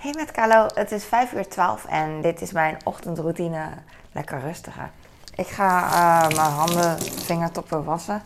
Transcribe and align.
Hey 0.00 0.12
met 0.16 0.30
Carlo, 0.30 0.66
het 0.74 0.92
is 0.92 1.04
5 1.04 1.32
uur 1.32 1.48
12 1.48 1.84
en 1.84 2.20
dit 2.20 2.40
is 2.40 2.52
mijn 2.52 2.76
ochtendroutine. 2.84 3.68
Lekker 4.12 4.40
rustiger. 4.40 4.90
Ik 5.34 5.46
ga 5.46 5.84
uh, 5.84 6.36
mijn 6.36 6.50
handen, 6.50 7.02
vingertoppen 7.02 7.84
wassen 7.84 8.22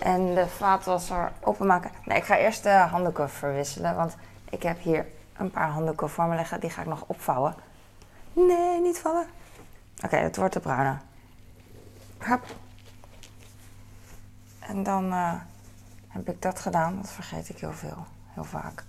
en 0.00 0.34
de 0.34 0.48
vaatwasser 0.48 1.32
openmaken. 1.40 1.90
Nee, 2.04 2.18
ik 2.18 2.24
ga 2.24 2.36
eerst 2.36 2.62
de 2.62 2.70
handdoeken 2.70 3.30
verwisselen, 3.30 3.96
want 3.96 4.16
ik 4.50 4.62
heb 4.62 4.80
hier 4.80 5.06
een 5.36 5.50
paar 5.50 5.68
handdoeken 5.68 6.10
voor 6.10 6.24
me 6.24 6.36
liggen. 6.36 6.60
Die 6.60 6.70
ga 6.70 6.80
ik 6.80 6.88
nog 6.88 7.04
opvouwen. 7.06 7.54
Nee, 8.32 8.80
niet 8.80 8.98
vallen. 8.98 9.26
Oké, 10.04 10.16
het 10.16 10.36
wordt 10.36 10.54
de 10.54 10.60
bruine. 10.60 10.96
Hup. 12.18 12.44
En 14.58 14.82
dan 14.82 15.04
uh, 15.12 15.34
heb 16.08 16.28
ik 16.28 16.42
dat 16.42 16.60
gedaan. 16.60 16.96
Dat 16.96 17.10
vergeet 17.10 17.48
ik 17.48 17.58
heel 17.58 17.72
veel, 17.72 18.06
heel 18.34 18.44
vaak. 18.44 18.84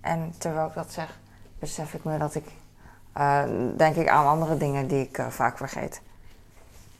En 0.00 0.34
terwijl 0.38 0.66
ik 0.66 0.74
dat 0.74 0.92
zeg, 0.92 1.18
besef 1.58 1.94
ik 1.94 2.04
me 2.04 2.18
dat 2.18 2.34
ik, 2.34 2.46
uh, 3.16 3.42
denk 3.76 3.96
ik 3.96 4.08
aan 4.08 4.26
andere 4.26 4.56
dingen 4.56 4.86
die 4.86 5.02
ik 5.02 5.18
uh, 5.18 5.26
vaak 5.26 5.56
vergeet. 5.56 6.00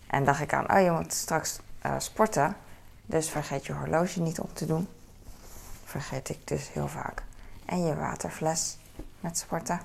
En 0.06 0.24
dacht 0.24 0.40
ik 0.40 0.52
aan, 0.52 0.72
oh 0.72 0.82
je 0.82 0.90
moet 0.90 1.12
straks 1.12 1.60
sporten, 1.98 2.56
dus 3.04 3.30
vergeet 3.30 3.66
je 3.66 3.72
horloge 3.72 4.20
niet 4.20 4.40
op 4.40 4.56
te 4.56 4.66
doen. 4.66 4.88
Vergeet 5.84 6.28
ik 6.28 6.46
dus 6.46 6.72
heel 6.72 6.88
vaak. 6.88 7.22
En 7.64 7.84
je 7.84 7.96
waterfles 7.96 8.78
met 9.20 9.38
sporten. 9.38 9.80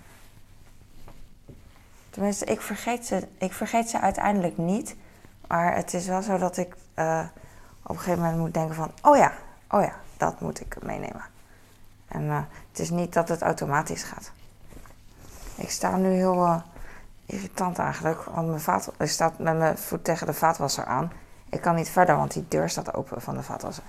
Tenminste, 2.09 2.45
ik 2.45 2.61
vergeet 2.61 3.05
ze, 3.05 3.27
ik 3.37 3.53
vergeet 3.53 3.89
ze 3.89 3.99
uiteindelijk 3.99 4.57
niet. 4.57 4.95
Maar 5.47 5.75
het 5.75 5.93
is 5.93 6.07
wel 6.07 6.21
zo 6.21 6.37
dat 6.37 6.57
ik 6.57 6.73
op 7.83 7.95
een 7.95 7.97
gegeven 7.97 8.19
moment 8.19 8.37
moet 8.37 8.53
denken 8.53 8.75
van... 8.75 8.91
Oh 9.01 9.17
ja, 9.17 9.33
oh 9.69 9.81
ja, 9.81 9.95
dat 10.17 10.39
moet 10.39 10.61
ik 10.61 10.83
meenemen. 10.83 11.23
En 12.07 12.29
het 12.69 12.79
is 12.79 12.89
niet 12.89 13.13
dat 13.13 13.29
het 13.29 13.41
automatisch 13.41 14.03
gaat. 14.03 14.31
Ik 15.61 15.71
sta 15.71 15.97
nu 15.97 16.09
heel 16.09 16.35
uh, 16.35 16.55
irritant 17.25 17.79
eigenlijk. 17.79 18.23
Want 18.23 18.47
mijn 18.47 18.59
vaat, 18.59 18.91
ik 18.97 19.07
sta 19.07 19.31
met 19.37 19.57
mijn 19.57 19.77
voet 19.77 20.03
tegen 20.03 20.27
de 20.27 20.33
vaatwasser 20.33 20.85
aan. 20.85 21.11
Ik 21.49 21.61
kan 21.61 21.75
niet 21.75 21.89
verder, 21.89 22.15
want 22.15 22.33
die 22.33 22.45
deur 22.47 22.69
staat 22.69 22.93
open 22.93 23.21
van 23.21 23.35
de 23.35 23.43
vaatwasser. 23.43 23.83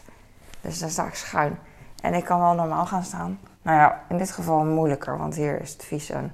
Dus 0.60 0.78
daar 0.78 0.90
sta 0.90 1.06
ik 1.06 1.14
schuin. 1.14 1.58
En 2.02 2.14
ik 2.14 2.24
kan 2.24 2.40
wel 2.40 2.54
normaal 2.54 2.86
gaan 2.86 3.04
staan. 3.04 3.38
Nou 3.62 3.78
ja, 3.78 4.00
in 4.08 4.18
dit 4.18 4.30
geval 4.30 4.64
moeilijker, 4.64 5.18
want 5.18 5.34
hier 5.34 5.60
is 5.60 5.72
het 5.72 5.84
vies 5.84 6.10
en... 6.10 6.32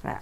Nou 0.00 0.14
ja. 0.14 0.20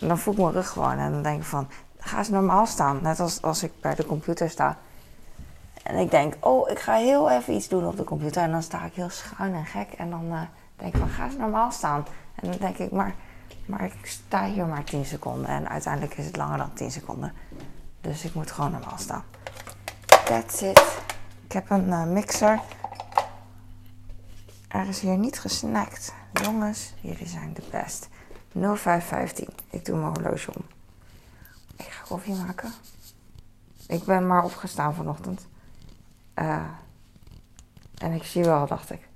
En 0.00 0.08
dan 0.08 0.18
voel 0.18 0.34
ik 0.34 0.40
mijn 0.40 0.52
rug 0.52 0.68
gewoon 0.68 0.98
en 0.98 1.12
dan 1.12 1.22
denk 1.22 1.38
ik 1.40 1.46
van... 1.46 1.68
Ga 1.98 2.18
eens 2.18 2.28
normaal 2.28 2.66
staan, 2.66 2.98
net 3.02 3.20
als 3.20 3.42
als 3.42 3.62
ik 3.62 3.72
bij 3.80 3.94
de 3.94 4.06
computer 4.06 4.50
sta. 4.50 4.76
En 5.82 5.96
ik 5.96 6.10
denk, 6.10 6.34
oh, 6.40 6.70
ik 6.70 6.78
ga 6.78 6.94
heel 6.94 7.30
even 7.30 7.54
iets 7.54 7.68
doen 7.68 7.86
op 7.86 7.96
de 7.96 8.04
computer. 8.04 8.42
En 8.42 8.50
dan 8.50 8.62
sta 8.62 8.84
ik 8.84 8.94
heel 8.94 9.10
schuin 9.10 9.54
en 9.54 9.66
gek. 9.66 9.92
En 9.92 10.10
dan 10.10 10.24
uh, 10.24 10.40
denk 10.76 10.94
ik 10.94 11.00
van, 11.00 11.08
ga 11.08 11.24
eens 11.24 11.36
normaal 11.36 11.70
staan. 11.70 12.06
En 12.34 12.50
dan 12.50 12.58
denk 12.60 12.78
ik, 12.78 12.90
maar, 12.90 13.14
maar 13.66 13.84
ik 13.84 14.06
sta 14.06 14.44
hier 14.44 14.66
maar 14.66 14.84
10 14.84 15.04
seconden. 15.04 15.46
En 15.46 15.68
uiteindelijk 15.68 16.16
is 16.16 16.26
het 16.26 16.36
langer 16.36 16.58
dan 16.58 16.72
10 16.72 16.90
seconden. 16.90 17.32
Dus 18.00 18.24
ik 18.24 18.34
moet 18.34 18.50
gewoon 18.50 18.70
normaal 18.70 18.98
staan. 18.98 19.24
That's 20.24 20.60
it. 20.60 20.98
Ik 21.44 21.52
heb 21.52 21.70
een 21.70 21.88
uh, 21.88 22.04
mixer. 22.04 22.60
Er 24.68 24.88
is 24.88 25.00
hier 25.00 25.16
niet 25.16 25.40
gesnackt. 25.40 26.14
Jongens, 26.32 26.94
jullie 27.00 27.26
zijn 27.26 27.52
de 27.52 27.62
best. 27.70 28.08
0515. 28.52 29.48
Ik 29.70 29.84
doe 29.84 29.96
mijn 29.96 30.12
horloge 30.12 30.50
om. 30.54 30.64
Ik 31.76 31.86
ga 31.86 32.04
koffie 32.08 32.34
maken. 32.34 32.72
Ik 33.86 34.04
ben 34.04 34.26
maar 34.26 34.44
opgestaan 34.44 34.94
vanochtend. 34.94 35.46
Uh, 36.34 36.62
en 37.98 38.12
ik 38.12 38.24
zie 38.24 38.44
wel, 38.44 38.66
dacht 38.66 38.90
ik. 38.90 39.08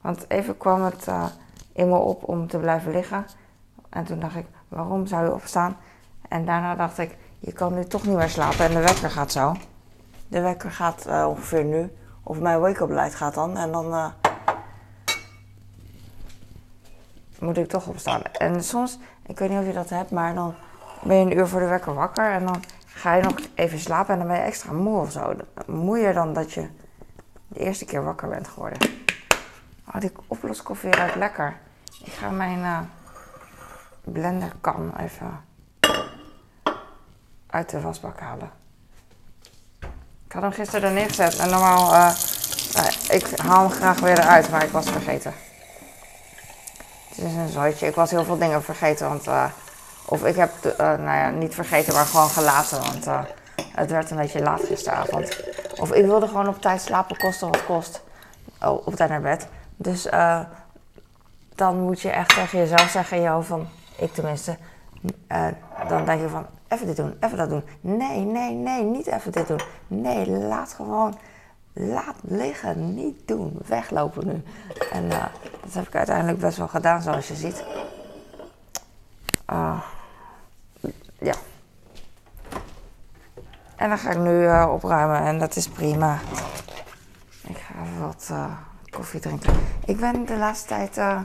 Want 0.00 0.30
even 0.30 0.56
kwam 0.56 0.82
het 0.82 1.08
uh, 1.08 1.26
in 1.72 1.88
me 1.88 1.96
op 1.96 2.28
om 2.28 2.46
te 2.46 2.58
blijven 2.58 2.92
liggen. 2.92 3.26
En 3.94 4.04
toen 4.04 4.20
dacht 4.20 4.36
ik, 4.36 4.46
waarom 4.68 5.06
zou 5.06 5.24
je 5.24 5.32
opstaan? 5.32 5.76
En 6.28 6.44
daarna 6.44 6.74
dacht 6.74 6.98
ik, 6.98 7.16
je 7.38 7.52
kan 7.52 7.74
nu 7.74 7.84
toch 7.84 8.06
niet 8.06 8.16
meer 8.16 8.28
slapen 8.28 8.64
en 8.64 8.70
de 8.70 8.80
wekker 8.80 9.10
gaat 9.10 9.32
zo. 9.32 9.56
De 10.28 10.40
wekker 10.40 10.70
gaat 10.70 11.06
uh, 11.06 11.26
ongeveer 11.28 11.64
nu. 11.64 11.92
Of 12.22 12.38
mijn 12.40 12.60
wake-up 12.60 12.88
light 12.88 13.14
gaat 13.14 13.34
dan. 13.34 13.56
En 13.56 13.72
dan 13.72 14.12
moet 17.38 17.58
ik 17.58 17.68
toch 17.68 17.86
opstaan. 17.86 18.22
En 18.22 18.64
soms, 18.64 18.98
ik 19.26 19.38
weet 19.38 19.50
niet 19.50 19.58
of 19.58 19.66
je 19.66 19.72
dat 19.72 19.90
hebt, 19.90 20.10
maar 20.10 20.34
dan 20.34 20.54
ben 21.02 21.16
je 21.16 21.24
een 21.24 21.36
uur 21.36 21.46
voor 21.46 21.60
de 21.60 21.66
wekker 21.66 21.94
wakker. 21.94 22.30
En 22.30 22.44
dan 22.46 22.62
ga 22.86 23.14
je 23.14 23.22
nog 23.22 23.34
even 23.54 23.78
slapen 23.78 24.12
en 24.12 24.18
dan 24.18 24.28
ben 24.28 24.36
je 24.36 24.42
extra 24.42 24.72
moe 24.72 25.00
of 25.00 25.12
zo. 25.12 25.34
Moeier 25.66 26.14
dan 26.14 26.32
dat 26.32 26.52
je 26.52 26.68
de 27.48 27.58
eerste 27.58 27.84
keer 27.84 28.04
wakker 28.04 28.28
bent 28.28 28.48
geworden. 28.48 28.78
Oh, 29.86 30.00
die 30.00 30.12
oploskoffie 30.26 30.90
ruikt 30.90 31.14
lekker. 31.16 31.56
Ik 32.04 32.12
ga 32.12 32.30
mijn 32.30 32.58
uh, 32.58 32.78
blenderkan 34.04 34.92
even 34.96 35.44
uit 37.46 37.70
de 37.70 37.80
wasbak 37.80 38.20
halen. 38.20 38.50
Ik 40.26 40.32
had 40.32 40.42
hem 40.42 40.52
gisteren 40.52 40.88
er 40.88 40.94
neergezet 40.94 41.36
en 41.36 41.50
normaal, 41.50 41.94
uh, 41.94 42.10
ik 43.08 43.38
haal 43.38 43.68
hem 43.68 43.70
graag 43.70 44.00
weer 44.00 44.18
eruit, 44.18 44.50
maar 44.50 44.64
ik 44.64 44.70
was 44.70 44.90
vergeten. 44.90 45.34
Het 47.08 47.18
is 47.18 47.34
een 47.34 47.48
zooitje. 47.48 47.86
Ik 47.86 47.94
was 47.94 48.10
heel 48.10 48.24
veel 48.24 48.38
dingen 48.38 48.62
vergeten, 48.62 49.08
want... 49.08 49.26
Uh, 49.26 49.44
of 50.06 50.24
ik 50.24 50.36
heb, 50.36 50.50
uh, 50.64 50.76
nou 50.78 51.02
ja, 51.02 51.30
niet 51.30 51.54
vergeten, 51.54 51.94
maar 51.94 52.04
gewoon 52.04 52.28
gelaten, 52.28 52.80
want 52.80 53.06
het 53.74 53.90
werd 53.90 54.10
een 54.10 54.16
beetje 54.16 54.42
laat 54.42 54.64
gisteravond. 54.64 55.40
Of 55.76 55.92
ik 55.92 56.04
wilde 56.04 56.28
gewoon 56.28 56.48
op 56.48 56.60
tijd 56.60 56.80
slapen, 56.80 57.16
kosten 57.16 57.50
wat 57.50 57.64
kost. 57.64 58.02
Oh, 58.60 58.86
op 58.86 58.94
tijd 58.94 59.10
naar 59.10 59.20
bed. 59.20 59.48
Dus 59.76 60.08
dan 61.54 61.80
moet 61.80 62.00
je 62.00 62.10
echt 62.10 62.34
tegen 62.34 62.58
jezelf 62.58 62.90
zeggen, 62.90 63.26
hoofd 63.26 63.48
van, 63.48 63.68
ik 63.96 64.12
tenminste, 64.12 64.56
dan 65.88 66.04
denk 66.04 66.20
je 66.20 66.28
van, 66.28 66.46
even 66.68 66.86
dit 66.86 66.96
doen, 66.96 67.16
even 67.20 67.38
dat 67.38 67.48
doen. 67.48 67.64
Nee, 67.80 68.20
nee, 68.20 68.54
nee, 68.54 68.82
niet 68.82 69.06
even 69.06 69.32
dit 69.32 69.46
doen. 69.46 69.60
Nee, 69.86 70.30
laat 70.30 70.72
gewoon 70.72 71.18
laat 71.74 72.16
liggen, 72.20 72.94
niet 72.94 73.28
doen, 73.28 73.58
weglopen 73.66 74.26
nu. 74.26 74.42
En 74.92 75.04
uh, 75.04 75.24
dat 75.62 75.72
heb 75.72 75.86
ik 75.86 75.94
uiteindelijk 75.94 76.38
best 76.38 76.56
wel 76.56 76.68
gedaan, 76.68 77.02
zoals 77.02 77.28
je 77.28 77.34
ziet. 77.34 77.64
Uh, 79.50 79.80
ja. 81.18 81.34
En 83.76 83.88
dan 83.88 83.98
ga 83.98 84.10
ik 84.10 84.18
nu 84.18 84.42
uh, 84.42 84.70
opruimen 84.72 85.20
en 85.20 85.38
dat 85.38 85.56
is 85.56 85.68
prima. 85.68 86.18
Ik 87.46 87.56
ga 87.56 87.82
even 87.82 88.00
wat 88.00 88.32
koffie 88.90 89.20
drinken. 89.20 89.54
Ik 89.84 89.96
ben 89.96 90.24
de 90.24 90.36
laatste 90.36 90.68
tijd 90.68 91.24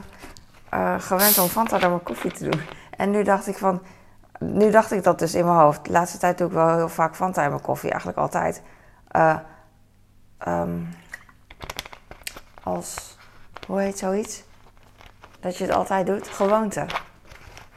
gewend 0.98 1.38
om 1.38 1.48
Fanta 1.48 1.78
door 1.78 1.90
mijn 1.90 2.02
koffie 2.02 2.32
te 2.32 2.48
doen. 2.48 2.60
En 2.96 3.10
nu 3.10 3.22
dacht 3.22 3.46
ik 3.46 3.56
van, 3.56 3.82
nu 4.38 4.70
dacht 4.70 4.92
ik 4.92 5.02
dat 5.02 5.18
dus 5.18 5.34
in 5.34 5.44
mijn 5.44 5.58
hoofd. 5.58 5.84
De 5.84 5.90
laatste 5.90 6.18
tijd 6.18 6.38
doe 6.38 6.46
ik 6.46 6.52
wel 6.52 6.76
heel 6.76 6.88
vaak 6.88 7.16
Fanta 7.16 7.42
in 7.42 7.50
mijn 7.50 7.62
koffie, 7.62 7.90
eigenlijk 7.90 8.18
altijd. 8.18 8.62
Um, 10.48 10.88
als, 12.62 13.16
hoe 13.66 13.80
heet 13.80 13.98
zoiets? 13.98 14.42
Dat 15.40 15.56
je 15.56 15.64
het 15.64 15.72
altijd 15.72 16.06
doet, 16.06 16.28
gewoonte. 16.28 16.86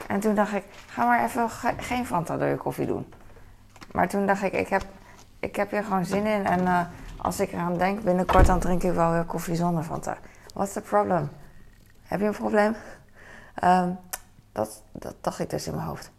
En 0.08 0.20
toen 0.20 0.36
dacht 0.36 0.54
ik, 0.54 0.64
ga 0.88 1.06
maar 1.06 1.24
even 1.24 1.50
ge 1.50 1.74
geen 1.78 2.06
Fanta 2.06 2.38
door 2.38 2.48
je 2.48 2.58
koffie 2.58 2.86
doen. 2.86 3.14
Maar 3.92 4.08
toen 4.08 4.26
dacht 4.26 4.44
ik, 4.44 4.54
ik 4.54 4.68
heb, 4.68 4.84
ik 5.40 5.56
heb 5.56 5.72
hier 5.72 5.84
gewoon 5.84 6.06
zin 6.06 6.26
in. 6.26 6.46
En 6.46 6.62
uh, 6.62 6.80
als 7.18 7.40
ik 7.40 7.52
eraan 7.52 7.78
denk, 7.78 8.04
binnenkort 8.04 8.46
dan 8.46 8.60
drink 8.60 8.84
ik 8.84 8.94
wel 8.94 9.12
weer 9.12 9.24
koffie 9.24 9.56
zonder 9.56 9.84
Fanta. 9.84 10.18
What's 10.54 10.74
the 10.74 10.82
problem? 10.82 11.30
Heb 12.14 12.22
je 12.22 12.28
een 12.28 12.34
probleem? 12.34 12.76
Um, 13.64 14.00
dat, 14.52 14.84
dat 14.92 15.16
dacht 15.22 15.40
ik 15.40 15.50
dus 15.50 15.68
in 15.68 15.76
mijn 15.76 15.88
hoofd. 15.88 16.12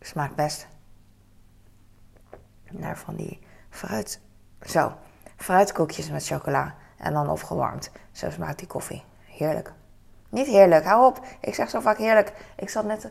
Smaakt 0.00 0.34
best 0.34 0.66
naar 2.70 2.98
van 2.98 3.16
die 3.16 3.40
fruit. 3.70 4.20
Zo, 4.62 4.92
fruitkoekjes 5.36 6.10
met 6.10 6.26
chocola 6.26 6.74
en 6.96 7.12
dan 7.12 7.30
opgewarmd. 7.30 7.90
Zo 8.12 8.30
smaakt 8.30 8.58
die 8.58 8.68
koffie. 8.68 9.04
Heerlijk. 9.24 9.72
Niet 10.28 10.46
heerlijk, 10.46 10.84
hou 10.84 11.06
op. 11.06 11.26
Ik 11.40 11.54
zeg 11.54 11.70
zo 11.70 11.80
vaak 11.80 11.98
heerlijk. 11.98 12.32
Ik 12.56 12.68
zat 12.68 12.84
net 12.84 13.10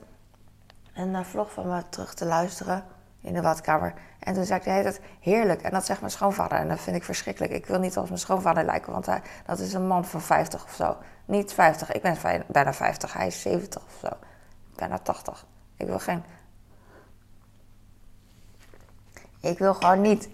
een 0.94 1.10
uh, 1.10 1.24
vlog 1.24 1.52
van 1.52 1.68
me 1.68 1.90
terug 1.90 2.14
te 2.14 2.26
luisteren 2.26 2.86
in 3.28 3.34
de 3.34 3.42
badkamer. 3.42 3.94
En 4.20 4.34
toen 4.34 4.46
zei 4.46 4.60
ik 4.60 4.66
tijd 4.66 5.02
heerlijk. 5.20 5.62
En 5.62 5.72
dat 5.72 5.86
zegt 5.86 6.00
mijn 6.00 6.12
schoonvader. 6.12 6.58
En 6.58 6.68
dat 6.68 6.80
vind 6.80 6.96
ik 6.96 7.04
verschrikkelijk. 7.04 7.54
Ik 7.54 7.66
wil 7.66 7.80
niet 7.80 7.98
als 7.98 8.08
mijn 8.08 8.20
schoonvader 8.20 8.64
lijken, 8.64 8.92
want 8.92 9.06
hij, 9.06 9.22
dat 9.46 9.60
is 9.60 9.74
een 9.74 9.88
man 9.88 10.06
van 10.06 10.22
50 10.22 10.64
of 10.64 10.74
zo. 10.74 10.98
Niet 11.26 11.54
50, 11.54 11.92
ik 11.92 12.02
ben 12.02 12.18
bijna 12.48 12.74
50. 12.74 13.14
Hij 13.14 13.28
is 13.28 13.42
70 13.42 13.82
of 13.82 13.98
zo. 14.02 14.10
Bijna 14.76 14.98
80. 14.98 15.46
Ik 15.78 15.88
wil 15.88 16.00
geen 16.00 16.24
ik 19.40 19.58
wil 19.58 19.74
gewoon 19.74 20.02
niet 20.02 20.30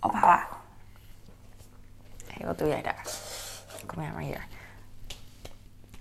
ophouden. 0.00 0.46
Hé, 2.26 2.46
wat 2.46 2.58
doe 2.58 2.68
jij 2.68 2.82
daar? 2.82 3.06
Kom 3.86 4.02
jij 4.02 4.12
maar 4.12 4.22
hier. 4.22 4.46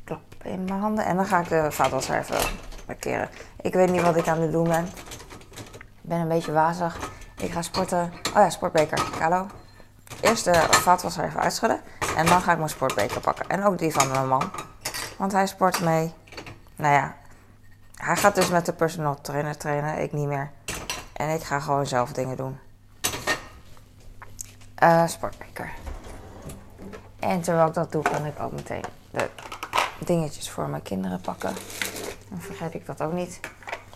Klap 0.03 0.21
in 0.43 0.65
mijn 0.65 0.79
handen 0.79 1.05
en 1.05 1.15
dan 1.15 1.25
ga 1.25 1.39
ik 1.39 1.49
de 1.49 1.71
vaatwasser 1.71 2.17
even 2.17 2.57
markeren. 2.85 3.29
Ik 3.61 3.73
weet 3.73 3.91
niet 3.91 4.01
wat 4.01 4.15
ik 4.15 4.27
aan 4.27 4.41
het 4.41 4.51
doen 4.51 4.67
ben. 4.67 4.87
Ben 6.07 6.19
een 6.19 6.27
beetje 6.27 6.51
wazig. 6.51 6.97
Ik 7.37 7.51
ga 7.51 7.61
sporten. 7.61 8.13
Oh 8.27 8.33
ja, 8.33 8.49
sportbeker. 8.49 8.99
Hallo. 9.19 9.47
Eerst 10.21 10.43
de 10.43 10.53
vaatwasser 10.69 11.23
even 11.23 11.39
uitschudden. 11.39 11.81
En 12.15 12.25
dan 12.25 12.41
ga 12.41 12.51
ik 12.51 12.57
mijn 12.57 12.69
sportbeker 12.69 13.21
pakken. 13.21 13.49
En 13.49 13.63
ook 13.63 13.77
die 13.77 13.91
van 13.91 14.07
mijn 14.07 14.27
man. 14.27 14.51
Want 15.17 15.31
hij 15.31 15.47
sport 15.47 15.81
mee. 15.81 16.13
Nou 16.75 16.93
ja, 16.93 17.15
hij 17.95 18.15
gaat 18.15 18.35
dus 18.35 18.49
met 18.49 18.65
de 18.65 18.73
personal 18.73 19.21
trainer 19.21 19.57
trainen. 19.57 20.01
Ik 20.01 20.11
niet 20.11 20.27
meer. 20.27 20.51
En 21.13 21.29
ik 21.29 21.43
ga 21.43 21.59
gewoon 21.59 21.85
zelf 21.85 22.11
dingen 22.11 22.37
doen. 22.37 22.59
Uh, 24.83 25.07
sportbeker. 25.07 25.71
En 27.19 27.41
terwijl 27.41 27.67
ik 27.67 27.73
dat 27.73 27.91
doe, 27.91 28.01
kan 28.01 28.25
ik 28.25 28.39
ook 28.39 28.51
meteen 28.51 28.83
de 29.11 29.29
dingetjes 29.99 30.49
voor 30.49 30.67
mijn 30.67 30.83
kinderen 30.83 31.21
pakken. 31.21 31.53
Dan 32.29 32.41
vergeet 32.41 32.73
ik 32.73 32.85
dat 32.85 33.01
ook 33.01 33.13
niet. 33.13 33.39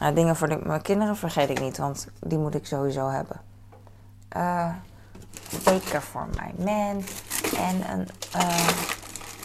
Nou, 0.01 0.13
dingen 0.13 0.35
voor 0.35 0.59
mijn 0.63 0.81
kinderen 0.81 1.17
vergeet 1.17 1.49
ik 1.49 1.59
niet, 1.59 1.77
want 1.77 2.07
die 2.19 2.37
moet 2.37 2.55
ik 2.55 2.65
sowieso 2.65 3.09
hebben. 3.09 3.41
Uh, 4.37 4.69
beker 5.63 6.01
voor 6.01 6.27
mijn 6.35 6.53
man. 6.57 7.03
En 7.57 7.91
een. 7.91 8.07
Uh, 8.35 8.67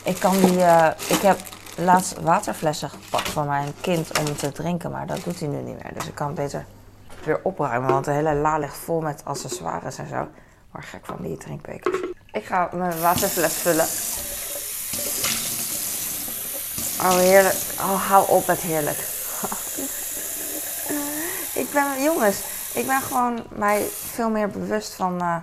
ik 0.05 0.19
kan 0.19 0.41
die. 0.41 0.57
Uh, 0.57 0.91
ik 1.09 1.21
heb 1.21 1.39
laatst 1.77 2.21
waterflessen 2.21 2.91
gepakt 2.91 3.29
voor 3.29 3.45
mijn 3.45 3.73
kind 3.81 4.19
om 4.19 4.37
te 4.37 4.53
drinken, 4.53 4.91
maar 4.91 5.07
dat 5.07 5.25
doet 5.25 5.41
hij 5.41 5.49
nu 5.49 5.63
niet 5.63 5.83
meer. 5.83 5.95
Dus 5.95 6.07
ik 6.07 6.15
kan 6.15 6.27
het 6.27 6.37
beter 6.37 6.65
weer 7.25 7.41
opruimen, 7.43 7.91
want 7.91 8.05
de 8.05 8.11
hele 8.11 8.35
la 8.35 8.59
ligt 8.59 8.77
vol 8.77 9.01
met 9.01 9.25
accessoires 9.25 9.99
en 9.99 10.09
zo. 10.09 10.29
Maar 10.71 10.83
gek 10.83 11.07
van 11.07 11.17
die 11.21 11.37
drinkbekers. 11.37 12.01
Ik 12.33 12.45
ga 12.45 12.69
mijn 12.73 13.01
waterfles 13.01 13.55
vullen. 13.55 13.87
Oh, 17.11 17.19
heerlijk. 17.19 17.57
Oh, 17.79 18.09
hou 18.09 18.29
op 18.29 18.47
met 18.47 18.61
heerlijk. 18.61 19.16
Ben, 21.77 22.03
jongens, 22.03 22.45
ik 22.75 22.87
ben 22.87 23.01
gewoon 23.01 23.45
mij 23.49 23.87
veel 23.91 24.31
meer 24.31 24.49
bewust 24.49 24.95
van 24.95 25.23
uh, 25.23 25.37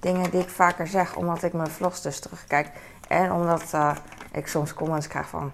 dingen 0.00 0.30
die 0.30 0.40
ik 0.40 0.48
vaker 0.48 0.86
zeg, 0.86 1.16
omdat 1.16 1.42
ik 1.42 1.52
mijn 1.52 1.70
vlogs 1.70 2.02
dus 2.02 2.20
terugkijk. 2.20 2.68
En 3.08 3.32
omdat 3.32 3.62
uh, 3.74 3.96
ik 4.32 4.46
soms 4.46 4.74
comments 4.74 5.06
krijg 5.06 5.28
van. 5.28 5.52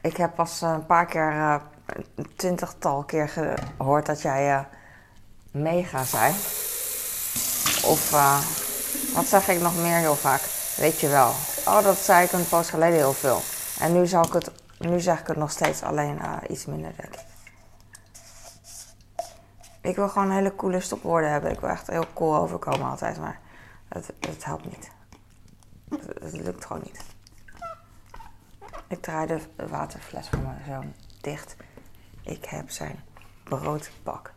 Ik 0.00 0.16
heb 0.16 0.34
pas 0.34 0.60
een 0.60 0.86
paar 0.86 1.06
keer, 1.06 1.60
een 2.14 2.36
twintigtal 2.36 3.02
keer 3.02 3.28
gehoord 3.28 4.06
dat 4.06 4.22
jij 4.22 4.66
mega 5.50 6.04
zei. 6.04 6.32
Of 7.84 8.10
wat 9.14 9.26
zeg 9.26 9.48
ik 9.48 9.60
nog 9.60 9.76
meer 9.76 9.96
heel 9.96 10.16
vaak? 10.16 10.40
Weet 10.76 11.00
je 11.00 11.08
wel. 11.08 11.32
Oh, 11.66 11.82
dat 11.82 11.96
zei 11.96 12.24
ik 12.24 12.32
een 12.32 12.48
post 12.48 12.70
geleden 12.70 12.96
heel 12.96 13.12
veel. 13.12 13.40
En 13.80 13.92
nu, 13.92 14.06
zal 14.06 14.24
ik 14.24 14.32
het, 14.32 14.50
nu 14.78 15.00
zeg 15.00 15.20
ik 15.20 15.26
het 15.26 15.36
nog 15.36 15.50
steeds 15.50 15.82
alleen 15.82 16.18
iets 16.48 16.66
minder, 16.66 16.92
denk 16.96 17.14
ik. 17.14 17.33
Ik 19.84 19.96
wil 19.96 20.08
gewoon 20.08 20.30
hele 20.30 20.54
coole 20.54 20.80
stopwoorden 20.80 21.30
hebben. 21.30 21.50
Ik 21.50 21.60
wil 21.60 21.68
echt 21.68 21.86
heel 21.86 22.06
cool 22.12 22.36
overkomen 22.36 22.90
altijd, 22.90 23.18
maar 23.20 23.40
het, 23.88 24.44
helpt 24.44 24.64
niet. 24.64 24.90
Het, 26.20 26.32
lukt 26.32 26.64
gewoon 26.64 26.82
niet. 26.84 27.04
Ik 28.86 29.02
draai 29.02 29.26
de 29.26 29.66
waterfles 29.68 30.28
van 30.28 30.42
mijn 30.42 30.62
zoon 30.66 30.92
dicht. 31.20 31.56
Ik 32.22 32.44
heb 32.44 32.70
zijn 32.70 33.00
broodbak 33.42 34.32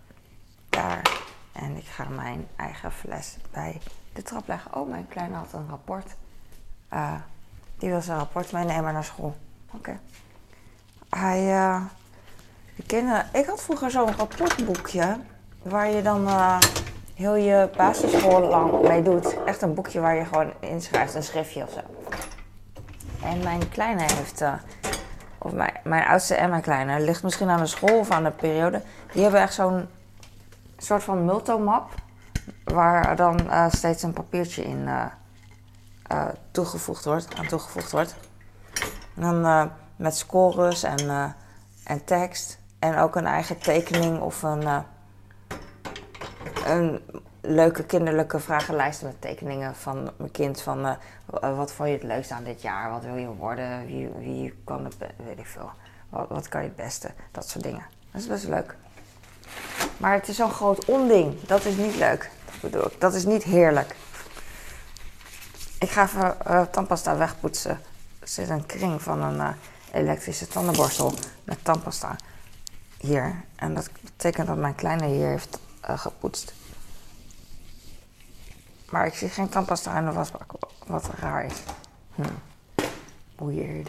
daar. 0.69 1.11
En 1.51 1.77
ik 1.77 1.85
ga 1.85 2.07
mijn 2.09 2.47
eigen 2.55 2.91
fles 2.91 3.37
bij 3.51 3.81
de 4.13 4.21
trap 4.21 4.47
leggen. 4.47 4.75
Oh, 4.75 4.89
mijn 4.89 5.07
kleine 5.07 5.35
had 5.35 5.53
een 5.53 5.69
rapport. 5.69 6.15
Uh, 6.93 7.13
die 7.77 7.89
wil 7.89 8.01
zijn 8.01 8.17
rapport 8.17 8.51
meenemen 8.51 8.93
naar 8.93 9.03
school. 9.03 9.35
Oké. 9.71 9.99
Hij, 11.09 11.53
uh, 11.53 11.81
de 12.75 12.83
kinderen... 12.83 13.29
Ik 13.33 13.45
had 13.45 13.61
vroeger 13.61 13.91
zo'n 13.91 14.15
rapportboekje 14.15 15.19
waar 15.69 15.89
je 15.89 16.01
dan 16.01 16.27
uh, 16.27 16.59
heel 17.13 17.35
je 17.35 17.69
basisschool 17.77 18.47
lang 18.47 18.87
mee 18.87 19.01
doet. 19.01 19.43
Echt 19.45 19.61
een 19.61 19.73
boekje 19.73 19.99
waar 19.99 20.15
je 20.15 20.25
gewoon 20.25 20.53
inschrijft, 20.59 21.15
een 21.15 21.23
schriftje 21.23 21.63
of 21.63 21.71
zo. 21.71 21.79
En 23.23 23.43
mijn 23.43 23.69
kleine 23.69 24.01
heeft, 24.01 24.41
uh, 24.41 24.53
of 25.37 25.51
mijn, 25.83 26.05
oudste 26.05 26.35
en 26.35 26.49
mijn 26.49 26.61
kleine, 26.61 26.99
ligt 26.99 27.23
misschien 27.23 27.49
aan 27.49 27.59
de 27.59 27.65
school 27.65 27.99
of 27.99 28.11
aan 28.11 28.23
de 28.23 28.31
periode. 28.31 28.81
Die 29.11 29.21
hebben 29.21 29.41
echt 29.41 29.53
zo'n 29.53 29.87
soort 30.77 31.03
van 31.03 31.25
multomap, 31.25 31.89
waar 32.63 33.15
dan 33.15 33.39
uh, 33.45 33.69
steeds 33.69 34.03
een 34.03 34.13
papiertje 34.13 34.63
in 34.63 34.89
toegevoegd 36.51 37.05
wordt, 37.05 37.35
aan 37.37 37.47
toegevoegd 37.47 37.91
wordt. 37.91 38.15
Dan 39.13 39.69
met 39.95 40.17
scores 40.17 40.83
en, 40.83 41.35
en 41.83 42.03
tekst. 42.05 42.59
En 42.79 42.97
ook 42.97 43.15
een 43.15 43.25
eigen 43.25 43.59
tekening 43.59 44.19
of 44.19 44.43
een 44.43 44.63
een 46.69 47.01
leuke 47.41 47.83
kinderlijke 47.83 48.39
vragenlijst 48.39 49.01
met 49.01 49.21
tekeningen 49.21 49.75
van 49.75 50.11
mijn 50.17 50.31
kind. 50.31 50.61
Van 50.61 50.79
uh, 50.85 51.57
wat 51.57 51.71
vond 51.71 51.89
je 51.89 51.95
het 51.95 52.03
leukst 52.03 52.31
aan 52.31 52.43
dit 52.43 52.61
jaar? 52.61 52.91
Wat 52.91 53.03
wil 53.03 53.15
je 53.15 53.27
worden? 53.27 53.85
Wie, 53.85 54.09
wie 54.09 54.53
kan 54.63 54.83
het, 54.83 54.95
weet 54.97 55.37
ik 55.37 55.45
veel. 55.45 55.71
Wat, 56.09 56.29
wat 56.29 56.47
kan 56.49 56.61
je 56.61 56.67
het 56.67 56.75
beste? 56.75 57.09
Dat 57.31 57.49
soort 57.49 57.63
dingen. 57.63 57.85
Dat 58.11 58.21
is 58.21 58.27
best 58.27 58.47
leuk. 58.47 58.75
Maar 59.97 60.13
het 60.13 60.27
is 60.27 60.35
zo'n 60.35 60.51
groot 60.51 60.85
onding. 60.85 61.41
Dat 61.41 61.65
is 61.65 61.75
niet 61.75 61.95
leuk. 61.95 62.31
Dat 62.45 62.61
bedoel 62.61 62.85
ik. 62.85 63.01
Dat 63.01 63.13
is 63.13 63.25
niet 63.25 63.43
heerlijk. 63.43 63.95
Ik 65.79 65.89
ga 65.89 66.03
even 66.03 66.37
uh, 66.47 66.61
tandpasta 66.61 67.17
wegpoetsen. 67.17 67.79
Er 68.19 68.27
zit 68.27 68.49
een 68.49 68.65
kring 68.65 69.01
van 69.01 69.21
een 69.21 69.55
elektrische 69.91 70.47
tandenborstel 70.47 71.13
met 71.43 71.57
tandpasta 71.63 72.15
hier. 72.97 73.43
En 73.55 73.73
dat 73.73 73.89
betekent 74.01 74.47
dat 74.47 74.57
mijn 74.57 74.75
kleine 74.75 75.05
hier 75.05 75.27
heeft 75.27 75.59
gepoetst. 75.81 76.53
Maar 78.89 79.05
ik 79.05 79.13
zie 79.13 79.29
geen 79.29 79.49
tandpasta 79.49 79.97
in 79.97 80.05
de 80.05 80.11
wasbak, 80.11 80.53
wat 80.87 81.09
raar 81.19 81.45
is. 81.45 81.63
Hm. 82.15 82.23
Weird. 83.35 83.87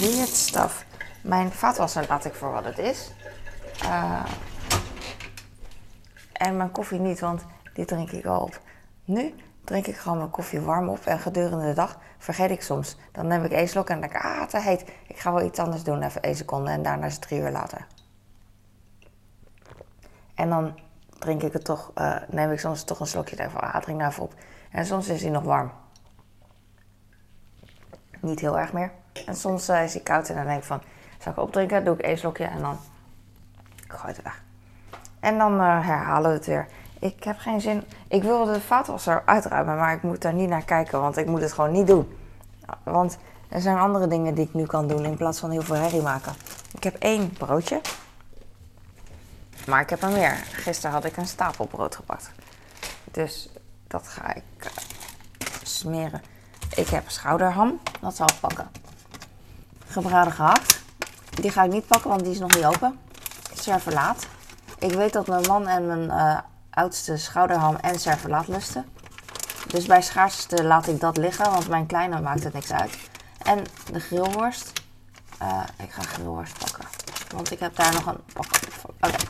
Weird 0.00 0.28
stuff. 0.28 0.84
Mijn 1.22 1.52
vaatwasser 1.52 2.06
laat 2.08 2.24
ik 2.24 2.34
voor 2.34 2.52
wat 2.52 2.64
het 2.64 2.78
is. 2.78 3.10
Uh, 3.82 4.24
en 6.32 6.56
mijn 6.56 6.70
koffie 6.70 7.00
niet, 7.00 7.20
want 7.20 7.44
die 7.74 7.84
drink 7.84 8.10
ik 8.10 8.26
al 8.26 8.40
op. 8.40 8.60
Nu 9.04 9.34
drink 9.64 9.86
ik 9.86 9.96
gewoon 9.96 10.18
mijn 10.18 10.30
koffie 10.30 10.60
warm 10.60 10.88
op 10.88 11.04
en 11.04 11.18
gedurende 11.18 11.66
de 11.66 11.72
dag 11.72 11.98
vergeet 12.18 12.50
ik 12.50 12.62
soms. 12.62 12.96
Dan 13.12 13.26
neem 13.26 13.44
ik 13.44 13.52
één 13.52 13.68
slok 13.68 13.88
en 13.88 14.00
denk 14.00 14.12
ik, 14.12 14.22
ah, 14.22 14.42
te 14.42 14.60
heet. 14.60 14.84
Ik 15.06 15.18
ga 15.18 15.32
wel 15.32 15.46
iets 15.46 15.58
anders 15.58 15.82
doen, 15.82 16.02
even 16.02 16.22
één 16.22 16.36
seconde 16.36 16.70
en 16.70 16.82
daarna 16.82 17.06
is 17.06 17.12
het 17.12 17.22
drie 17.22 17.40
uur 17.40 17.50
later. 17.50 17.86
En 20.34 20.48
dan 20.48 20.78
drink 21.18 21.42
ik 21.42 21.52
het 21.52 21.64
toch, 21.64 21.90
uh, 21.98 22.16
neem 22.28 22.50
ik 22.50 22.58
soms 22.58 22.84
toch 22.84 23.00
een 23.00 23.06
slokje 23.06 23.50
van, 23.50 23.60
ah, 23.60 23.82
drink 23.82 24.00
even 24.00 24.22
op. 24.22 24.34
En 24.70 24.86
soms 24.86 25.08
is 25.08 25.22
hij 25.22 25.30
nog 25.30 25.42
warm. 25.42 25.70
Niet 28.20 28.40
heel 28.40 28.58
erg 28.58 28.72
meer. 28.72 28.90
En 29.26 29.36
soms 29.36 29.68
uh, 29.68 29.84
is 29.84 29.92
hij 29.92 30.02
koud 30.02 30.28
en 30.28 30.34
dan 30.34 30.44
denk 30.44 30.58
ik 30.58 30.64
van, 30.64 30.80
zal 31.18 31.32
ik 31.32 31.38
opdrinken? 31.38 31.84
Doe 31.84 31.94
ik 31.94 32.00
één 32.00 32.18
slokje 32.18 32.44
en 32.44 32.60
dan 32.60 32.78
gooi 33.88 34.12
het 34.12 34.22
weg. 34.22 34.42
En 35.20 35.38
dan 35.38 35.54
uh, 35.54 35.86
herhalen 35.86 36.30
we 36.30 36.36
het 36.36 36.46
weer. 36.46 36.66
Ik 36.98 37.24
heb 37.24 37.38
geen 37.38 37.60
zin. 37.60 37.84
Ik 38.08 38.22
wil 38.22 38.44
de 38.44 38.60
vaatwasser 38.60 39.22
uitruimen, 39.24 39.76
maar 39.76 39.94
ik 39.94 40.02
moet 40.02 40.22
daar 40.22 40.32
niet 40.32 40.48
naar 40.48 40.64
kijken, 40.64 41.00
want 41.00 41.16
ik 41.16 41.26
moet 41.26 41.40
het 41.40 41.52
gewoon 41.52 41.72
niet 41.72 41.86
doen. 41.86 42.16
Want 42.82 43.18
er 43.48 43.60
zijn 43.60 43.78
andere 43.78 44.06
dingen 44.06 44.34
die 44.34 44.44
ik 44.44 44.54
nu 44.54 44.66
kan 44.66 44.86
doen 44.86 45.04
in 45.04 45.16
plaats 45.16 45.38
van 45.38 45.50
heel 45.50 45.62
veel 45.62 45.76
herrie 45.76 46.02
maken. 46.02 46.32
Ik 46.74 46.84
heb 46.84 46.94
één 46.94 47.32
broodje. 47.32 47.80
Maar 49.68 49.80
ik 49.80 49.90
heb 49.90 50.02
er 50.02 50.10
meer. 50.10 50.34
Gisteren 50.52 50.92
had 50.92 51.04
ik 51.04 51.16
een 51.16 51.26
stapel 51.26 51.66
brood 51.66 51.96
gepakt. 51.96 52.30
Dus 53.04 53.48
dat 53.86 54.08
ga 54.08 54.34
ik 54.34 54.44
uh, 54.58 54.70
smeren. 55.62 56.22
Ik 56.74 56.88
heb 56.88 57.10
schouderham. 57.10 57.80
Dat 58.00 58.16
zal 58.16 58.26
ik 58.26 58.40
pakken. 58.40 58.70
Gebraden 59.86 60.32
gehakt. 60.32 60.80
Die 61.30 61.50
ga 61.50 61.62
ik 61.62 61.70
niet 61.70 61.86
pakken, 61.86 62.10
want 62.10 62.22
die 62.22 62.32
is 62.32 62.38
nog 62.38 62.54
niet 62.54 62.64
open. 62.64 62.98
Servelaat. 63.54 64.26
Ik 64.78 64.92
weet 64.92 65.12
dat 65.12 65.26
mijn 65.26 65.46
man 65.46 65.68
en 65.68 65.86
mijn 65.86 66.04
uh, 66.04 66.38
oudste 66.70 67.16
schouderham 67.16 67.76
en 67.76 68.00
servelaat 68.00 68.48
lusten. 68.48 68.86
Dus 69.66 69.86
bij 69.86 70.02
schaarste 70.02 70.64
laat 70.64 70.86
ik 70.86 71.00
dat 71.00 71.16
liggen, 71.16 71.50
want 71.50 71.68
mijn 71.68 71.86
kleine 71.86 72.20
maakt 72.20 72.44
het 72.44 72.52
niks 72.52 72.72
uit. 72.72 72.98
En 73.42 73.64
de 73.92 74.00
grillworst. 74.00 74.72
Uh, 75.42 75.62
ik 75.76 75.92
ga 75.92 76.02
grillworst 76.02 76.58
pakken. 76.58 76.84
Want 77.34 77.50
ik 77.50 77.58
heb 77.58 77.76
daar 77.76 77.92
nog 77.92 78.06
een 78.06 78.20
pak. 78.32 78.46
Oké. 79.00 79.27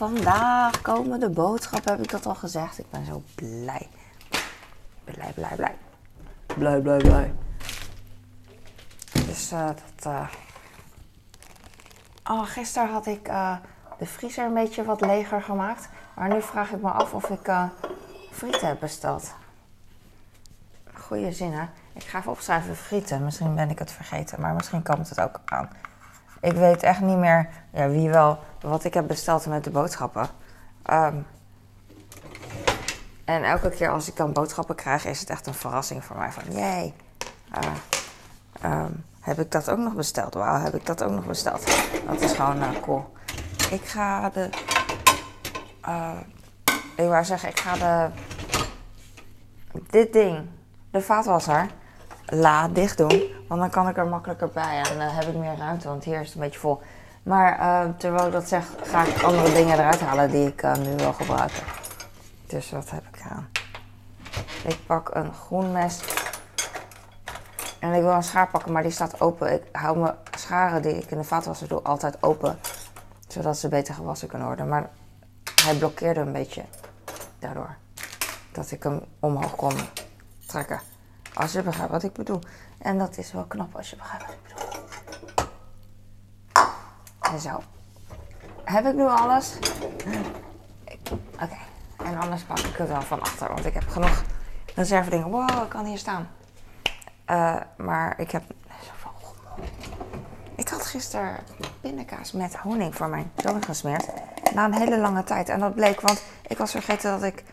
Vandaag 0.00 0.80
komen 0.80 1.20
de 1.20 1.30
boodschappen, 1.30 1.92
heb 1.92 2.02
ik 2.02 2.10
dat 2.10 2.26
al 2.26 2.34
gezegd? 2.34 2.78
Ik 2.78 2.90
ben 2.90 3.04
zo 3.04 3.22
blij. 3.34 3.88
Blij, 5.04 5.32
blij, 5.34 5.54
blij. 5.56 5.76
Blij, 6.46 6.80
blij, 6.80 6.98
blij. 6.98 7.34
Dus 9.12 9.52
uh, 9.52 9.66
dat. 9.66 10.06
Uh... 10.06 10.28
Oh, 12.24 12.46
gisteren 12.46 12.90
had 12.90 13.06
ik 13.06 13.28
uh, 13.28 13.56
de 13.98 14.06
vriezer 14.06 14.44
een 14.44 14.54
beetje 14.54 14.84
wat 14.84 15.00
leger 15.00 15.42
gemaakt. 15.42 15.88
Maar 16.14 16.28
nu 16.28 16.42
vraag 16.42 16.70
ik 16.70 16.82
me 16.82 16.90
af 16.90 17.14
of 17.14 17.30
ik 17.30 17.52
frieten 18.30 18.68
heb 18.68 18.80
besteld. 18.80 19.34
Goeie 20.94 21.32
zin, 21.32 21.52
hè? 21.52 21.64
Ik 21.92 22.02
ga 22.02 22.18
even 22.18 22.30
opschrijven 22.30 22.76
frieten. 22.76 23.24
Misschien 23.24 23.54
ben 23.54 23.70
ik 23.70 23.78
het 23.78 23.92
vergeten, 23.92 24.40
maar 24.40 24.54
misschien 24.54 24.82
komt 24.82 25.08
het 25.08 25.20
ook 25.20 25.40
aan. 25.44 25.70
Ik 26.40 26.52
weet 26.52 26.82
echt 26.82 27.00
niet 27.00 27.16
meer 27.16 27.48
ja, 27.72 27.88
wie 27.88 28.10
wel 28.10 28.38
wat 28.60 28.84
ik 28.84 28.94
heb 28.94 29.06
besteld 29.06 29.46
met 29.46 29.64
de 29.64 29.70
boodschappen. 29.70 30.28
Um, 30.90 31.26
En 33.24 33.44
elke 33.44 33.70
keer 33.70 33.90
als 33.90 34.08
ik 34.08 34.16
dan 34.16 34.32
boodschappen 34.32 34.74
krijg, 34.74 35.04
is 35.04 35.20
het 35.20 35.30
echt 35.30 35.46
een 35.46 35.54
verrassing 35.54 36.04
voor 36.04 36.16
mij. 36.16 36.32
Van, 36.32 36.42
jee, 36.52 36.94
uh, 37.54 37.70
ehm, 38.60 38.92
heb 39.20 39.38
ik 39.38 39.50
dat 39.50 39.70
ook 39.70 39.78
nog 39.78 39.94
besteld? 39.94 40.34
Wauw, 40.34 40.62
heb 40.62 40.74
ik 40.74 40.86
dat 40.86 41.02
ook 41.02 41.10
nog 41.10 41.26
besteld? 41.26 41.66
Dat 42.06 42.20
is 42.20 42.32
gewoon 42.32 42.56
uh, 42.56 42.68
cool. 42.80 43.12
Ik 43.70 43.84
ga 43.84 44.30
de... 44.30 44.48
Uh, 45.88 46.10
ik 46.96 47.08
wou 47.08 47.24
zeggen, 47.24 47.48
ik 47.48 47.60
ga 47.60 47.74
de... 47.74 48.10
Dit 49.90 50.12
ding, 50.12 50.48
de 50.90 51.00
vaatwasser, 51.00 51.66
la 52.30 52.68
dicht 52.68 52.98
doen. 52.98 53.22
Want 53.48 53.60
dan 53.60 53.70
kan 53.70 53.88
ik 53.88 53.96
er 53.96 54.06
makkelijker 54.06 54.48
bij 54.48 54.82
en 54.90 54.98
dan 54.98 55.08
heb 55.08 55.24
ik 55.24 55.34
meer 55.34 55.56
ruimte, 55.56 55.88
want 55.88 56.04
hier 56.04 56.20
is 56.20 56.26
het 56.26 56.34
een 56.34 56.40
beetje 56.40 56.60
vol. 56.60 56.82
Maar 57.22 57.58
terwijl 57.96 58.26
ik 58.26 58.32
dat 58.32 58.48
zeg, 58.48 58.66
ga 58.82 59.04
ik 59.04 59.22
andere 59.22 59.52
dingen 59.52 59.78
eruit 59.78 60.00
halen 60.00 60.30
die 60.30 60.46
ik 60.46 60.62
nu 60.62 60.96
wil 60.96 61.12
gebruiken. 61.12 61.62
Dus 62.46 62.70
wat 62.70 62.90
heb 62.90 63.04
ik 63.12 63.22
aan? 63.28 63.48
Ik 64.64 64.86
pak 64.86 65.14
een 65.14 65.32
groen 65.34 65.72
mes. 65.72 66.00
En 67.78 67.92
ik 67.92 68.02
wil 68.02 68.12
een 68.12 68.22
schaar 68.22 68.48
pakken, 68.48 68.72
maar 68.72 68.82
die 68.82 68.90
staat 68.90 69.20
open. 69.20 69.52
Ik 69.52 69.62
hou 69.72 69.98
mijn 69.98 70.14
scharen 70.38 70.82
die 70.82 70.96
ik 70.96 71.10
in 71.10 71.18
de 71.18 71.24
vaatwasser 71.24 71.68
doe 71.68 71.82
altijd 71.82 72.22
open. 72.22 72.58
Zodat 73.28 73.58
ze 73.58 73.68
beter 73.68 73.94
gewassen 73.94 74.28
kunnen 74.28 74.46
worden. 74.46 74.68
Maar 74.68 74.90
hij 75.64 75.74
blokkeerde 75.74 76.20
een 76.20 76.32
beetje 76.32 76.64
daardoor. 77.38 77.76
Dat 78.52 78.70
ik 78.70 78.82
hem 78.82 79.00
omhoog 79.20 79.56
kon 79.56 79.72
trekken. 80.46 80.80
Als 81.34 81.52
je 81.52 81.62
begrijpt 81.62 81.92
wat 81.92 82.02
ik 82.02 82.12
bedoel. 82.12 82.40
En 82.78 82.98
dat 82.98 83.18
is 83.18 83.32
wel 83.32 83.44
knap 83.44 83.76
als 83.76 83.90
je 83.90 83.96
begrijpt 83.96 84.26
wat 84.26 84.34
ik 84.34 84.42
bedoel. 84.42 84.68
En 87.20 87.40
zo. 87.40 87.62
Heb 88.64 88.86
ik 88.86 88.94
nu 88.94 89.04
alles? 89.04 89.58
Oké. 91.34 91.58
En 92.04 92.18
anders 92.18 92.42
pak 92.42 92.58
ik 92.58 92.76
het 92.76 92.88
wel 92.88 93.02
van 93.02 93.20
achter. 93.20 93.48
Want 93.48 93.64
ik 93.64 93.74
heb 93.74 93.88
genoeg 93.88 94.22
reserve 94.74 95.10
dingen. 95.10 95.30
Wow, 95.30 95.62
ik 95.62 95.68
kan 95.68 95.84
hier 95.84 95.98
staan. 95.98 96.28
Uh, 97.26 97.56
maar 97.76 98.18
ik 98.18 98.30
heb 98.30 98.42
Ik 100.54 100.68
had 100.68 100.86
gisteren 100.86 101.36
pindakaas 101.80 102.32
met 102.32 102.56
honing 102.56 102.94
voor 102.94 103.08
mijn 103.08 103.32
zoon 103.36 103.62
gesmeerd. 103.62 104.06
Na 104.54 104.64
een 104.64 104.74
hele 104.74 104.98
lange 104.98 105.24
tijd. 105.24 105.48
En 105.48 105.60
dat 105.60 105.74
bleek, 105.74 106.00
want 106.00 106.22
ik 106.48 106.58
was 106.58 106.70
vergeten 106.70 107.10
dat 107.10 107.22
ik 107.22 107.44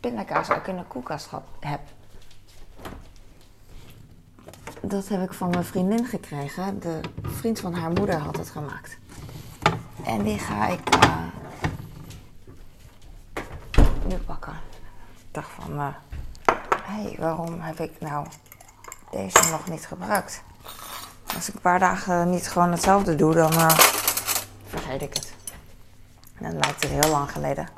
pindakaas 0.00 0.50
ook 0.50 0.66
in 0.66 0.76
de 0.76 0.84
koelkast 0.84 1.30
heb. 1.60 1.80
Dat 4.92 5.08
heb 5.08 5.22
ik 5.22 5.32
van 5.32 5.50
mijn 5.50 5.64
vriendin 5.64 6.06
gekregen. 6.06 6.80
De 6.80 7.00
vriend 7.22 7.60
van 7.60 7.74
haar 7.74 7.90
moeder 7.90 8.18
had 8.18 8.36
het 8.36 8.50
gemaakt. 8.50 8.98
En 10.04 10.22
die 10.22 10.38
ga 10.38 10.66
ik 10.66 10.94
uh, 10.94 11.16
nu 14.06 14.16
pakken. 14.16 14.52
Ik 15.14 15.26
dacht 15.30 15.50
van, 15.50 15.78
hé, 15.78 15.86
uh, 15.86 15.94
hey, 16.82 17.16
waarom 17.18 17.60
heb 17.60 17.80
ik 17.80 18.00
nou 18.00 18.26
deze 19.10 19.50
nog 19.50 19.68
niet 19.68 19.86
gebruikt? 19.86 20.42
Als 21.34 21.48
ik 21.48 21.54
een 21.54 21.60
paar 21.60 21.78
dagen 21.78 22.30
niet 22.30 22.48
gewoon 22.48 22.70
hetzelfde 22.70 23.14
doe, 23.14 23.34
dan 23.34 23.52
uh, 23.52 23.68
vergeet 24.66 25.02
ik 25.02 25.14
het. 25.14 25.34
En 26.38 26.50
dan 26.50 26.58
lijkt 26.58 26.82
het 26.82 26.92
heel 26.92 27.10
lang 27.10 27.32
geleden. 27.32 27.68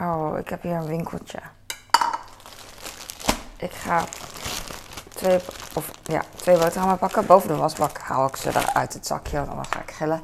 Oh, 0.00 0.38
ik 0.38 0.48
heb 0.48 0.62
hier 0.62 0.74
een 0.74 0.86
winkeltje. 0.86 1.40
Ik 3.56 3.72
ga 3.72 4.04
twee, 5.24 5.40
of, 5.74 5.90
ja, 6.02 6.22
twee 6.36 6.58
boterhammen 6.58 6.98
pakken. 6.98 7.26
Boven 7.26 7.48
de 7.48 7.56
wasbak 7.56 7.98
haal 7.98 8.26
ik 8.26 8.36
ze 8.36 8.74
uit 8.74 8.92
het 8.92 9.06
zakje, 9.06 9.36
want 9.36 9.54
dan 9.54 9.64
ga 9.64 9.80
ik 9.80 9.90
gillen. 9.90 10.20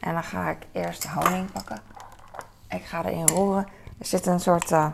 En 0.00 0.12
dan 0.12 0.24
ga 0.24 0.50
ik 0.50 0.66
eerst 0.72 1.04
honing 1.04 1.52
pakken. 1.52 1.80
Ik 2.68 2.84
ga 2.84 3.04
erin 3.04 3.28
roeren. 3.28 3.66
Er 3.98 4.06
zit 4.06 4.26
een 4.26 4.40
soort. 4.40 4.70
Uh, 4.70 4.86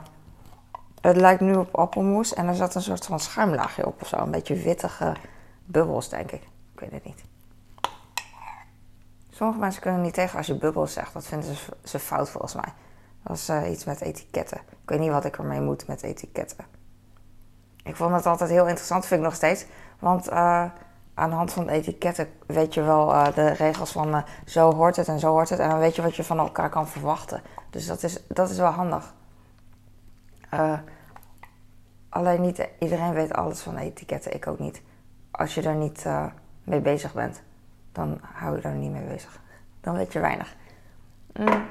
het 1.00 1.16
lijkt 1.16 1.40
nu 1.40 1.54
op 1.54 1.74
appelmoes 1.74 2.34
en 2.34 2.46
er 2.46 2.54
zat 2.54 2.74
een 2.74 2.82
soort 2.82 3.06
van 3.06 3.20
schuimlaagje 3.20 3.86
op 3.86 4.02
of 4.02 4.08
zo. 4.08 4.16
Een 4.16 4.30
beetje 4.30 4.54
wittige 4.54 5.16
bubbels, 5.64 6.08
denk 6.08 6.32
ik. 6.32 6.42
Ik 6.72 6.80
weet 6.80 6.92
het 6.92 7.04
niet. 7.04 7.24
Sommige 9.30 9.58
mensen 9.58 9.82
kunnen 9.82 10.00
niet 10.00 10.14
tegen 10.14 10.38
als 10.38 10.46
je 10.46 10.54
bubbels 10.54 10.92
zegt. 10.92 11.12
Dat 11.12 11.26
vinden 11.26 11.54
ze, 11.54 11.76
ze 11.84 11.98
fout 11.98 12.30
volgens 12.30 12.54
mij. 12.54 12.72
Dat 13.22 13.36
is 13.36 13.48
uh, 13.48 13.70
iets 13.70 13.84
met 13.84 14.00
etiketten. 14.00 14.58
Ik 14.58 14.88
weet 14.88 14.98
niet 14.98 15.10
wat 15.10 15.24
ik 15.24 15.38
ermee 15.38 15.60
moet 15.60 15.86
met 15.86 16.02
etiketten. 16.02 16.77
Ik 17.88 17.96
vond 17.96 18.14
het 18.14 18.26
altijd 18.26 18.50
heel 18.50 18.66
interessant, 18.66 19.06
vind 19.06 19.20
ik 19.20 19.26
nog 19.26 19.34
steeds. 19.34 19.66
Want 19.98 20.30
uh, 20.30 20.64
aan 21.14 21.30
de 21.30 21.36
hand 21.36 21.52
van 21.52 21.68
etiketten 21.68 22.28
weet 22.46 22.74
je 22.74 22.82
wel 22.82 23.14
uh, 23.14 23.34
de 23.34 23.48
regels 23.48 23.92
van 23.92 24.08
uh, 24.08 24.22
zo 24.46 24.74
hoort 24.74 24.96
het 24.96 25.08
en 25.08 25.18
zo 25.18 25.30
hoort 25.30 25.48
het. 25.48 25.58
En 25.58 25.68
dan 25.68 25.78
weet 25.78 25.96
je 25.96 26.02
wat 26.02 26.16
je 26.16 26.24
van 26.24 26.38
elkaar 26.38 26.70
kan 26.70 26.88
verwachten. 26.88 27.42
Dus 27.70 27.86
dat 27.86 28.02
is, 28.02 28.26
dat 28.26 28.50
is 28.50 28.58
wel 28.58 28.70
handig. 28.70 29.14
Alleen 32.08 32.40
niet 32.40 32.68
iedereen 32.78 33.12
weet 33.12 33.32
alles 33.32 33.60
van 33.60 33.76
etiketten, 33.76 34.34
ik 34.34 34.46
ook 34.46 34.58
niet. 34.58 34.82
Als 35.30 35.54
je 35.54 35.62
er 35.62 35.74
niet 35.74 36.06
mee 36.64 36.80
bezig 36.80 37.14
bent, 37.14 37.42
dan 37.92 38.20
hou 38.32 38.56
je 38.56 38.62
er 38.62 38.74
niet 38.74 38.92
mee 38.92 39.06
bezig. 39.06 39.40
Dan 39.80 39.94
weet 39.94 40.12
je 40.12 40.20
weinig. 40.20 40.56
Mm. 41.32 41.66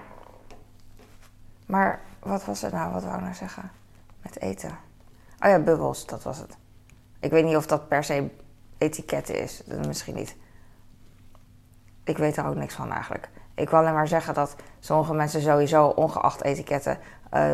Maar 1.65 1.99
wat 2.19 2.45
was 2.45 2.61
het 2.61 2.73
nou? 2.73 2.93
Wat 2.93 3.03
wou 3.03 3.15
ik 3.15 3.21
nou 3.21 3.33
zeggen? 3.33 3.71
Met 4.21 4.39
eten. 4.41 4.86
Oh 5.39 5.49
ja, 5.49 5.59
bubbels, 5.59 6.05
dat 6.05 6.23
was 6.23 6.37
het. 6.37 6.57
Ik 7.19 7.31
weet 7.31 7.45
niet 7.45 7.55
of 7.55 7.65
dat 7.65 7.87
per 7.87 8.03
se 8.03 8.29
etiketten 8.77 9.41
is. 9.41 9.63
Misschien 9.87 10.15
niet. 10.15 10.35
Ik 12.03 12.17
weet 12.17 12.37
er 12.37 12.45
ook 12.45 12.55
niks 12.55 12.73
van 12.73 12.91
eigenlijk. 12.91 13.29
Ik 13.55 13.69
wil 13.69 13.79
alleen 13.79 13.93
maar 13.93 14.07
zeggen 14.07 14.33
dat 14.33 14.55
sommige 14.79 15.13
mensen 15.13 15.41
sowieso, 15.41 15.87
ongeacht 15.87 16.43
etiketten, 16.43 16.99
uh, 17.33 17.51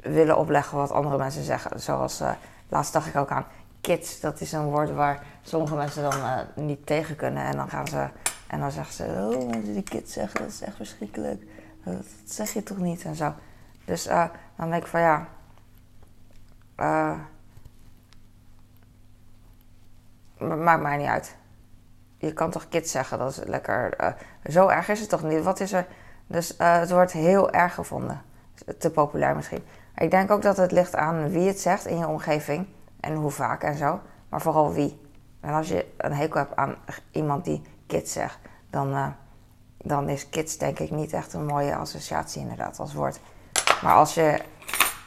willen 0.00 0.36
opleggen 0.38 0.78
wat 0.78 0.90
andere 0.90 1.18
mensen 1.18 1.42
zeggen. 1.42 1.80
Zoals 1.80 2.20
uh, 2.20 2.32
laatst 2.68 2.92
dacht 2.92 3.06
ik 3.06 3.16
ook 3.16 3.30
aan 3.30 3.46
kids. 3.80 4.20
Dat 4.20 4.40
is 4.40 4.52
een 4.52 4.64
woord 4.64 4.90
waar 4.90 5.26
sommige 5.42 5.74
mensen 5.74 6.02
dan 6.02 6.18
uh, 6.18 6.38
niet 6.54 6.86
tegen 6.86 7.16
kunnen. 7.16 7.44
En 7.44 7.56
dan 7.56 7.68
gaan 7.68 7.88
ze 7.88 8.08
en 8.46 8.60
dan 8.60 8.70
zeggen 8.70 8.94
ze: 8.94 9.04
Oh, 9.04 9.50
mensen 9.50 9.72
die 9.72 9.82
kids 9.82 10.12
zeggen, 10.12 10.40
dat 10.40 10.50
is 10.50 10.60
echt 10.60 10.76
verschrikkelijk. 10.76 11.42
Dat 11.84 12.04
zeg 12.24 12.52
je 12.52 12.62
toch 12.62 12.78
niet 12.78 13.04
en 13.04 13.14
zo. 13.14 13.32
Dus 13.84 14.04
dan 14.56 14.70
denk 14.70 14.82
ik 14.82 14.86
van 14.86 15.00
ja. 15.00 15.28
Maakt 20.38 20.82
mij 20.82 20.96
niet 20.96 21.08
uit. 21.08 21.36
Je 22.16 22.32
kan 22.32 22.50
toch 22.50 22.68
kids 22.68 22.90
zeggen, 22.90 23.18
dat 23.18 23.30
is 23.30 23.40
lekker. 23.44 24.00
Uh, 24.00 24.12
zo 24.52 24.68
erg 24.68 24.88
is 24.88 25.00
het 25.00 25.08
toch 25.08 25.22
niet? 25.22 25.42
Wat 25.42 25.60
is 25.60 25.72
er? 25.72 25.86
Dus 26.26 26.58
uh, 26.58 26.78
het 26.78 26.90
wordt 26.90 27.12
heel 27.12 27.50
erg 27.50 27.74
gevonden. 27.74 28.22
Te 28.78 28.90
populair 28.90 29.36
misschien. 29.36 29.64
Ik 29.96 30.10
denk 30.10 30.30
ook 30.30 30.42
dat 30.42 30.56
het 30.56 30.72
ligt 30.72 30.96
aan 30.96 31.30
wie 31.30 31.46
het 31.46 31.60
zegt 31.60 31.86
in 31.86 31.98
je 31.98 32.06
omgeving. 32.06 32.66
En 33.00 33.14
hoe 33.14 33.30
vaak 33.30 33.62
en 33.62 33.76
zo. 33.76 34.00
Maar 34.28 34.40
vooral 34.40 34.72
wie. 34.72 35.00
En 35.40 35.54
als 35.54 35.68
je 35.68 35.86
een 35.96 36.12
hekel 36.12 36.40
hebt 36.40 36.56
aan 36.56 36.76
iemand 37.10 37.44
die 37.44 37.62
kids 37.86 38.12
zegt, 38.12 38.38
dan, 38.70 38.90
uh, 38.90 39.06
dan 39.76 40.08
is 40.08 40.28
kids 40.28 40.56
denk 40.56 40.78
ik 40.78 40.90
niet 40.90 41.12
echt 41.12 41.32
een 41.32 41.46
mooie 41.46 41.76
associatie 41.76 42.40
inderdaad 42.40 42.78
als 42.78 42.94
woord. 42.94 43.20
Maar 43.82 43.94
als 43.94 44.14
je, 44.14 44.42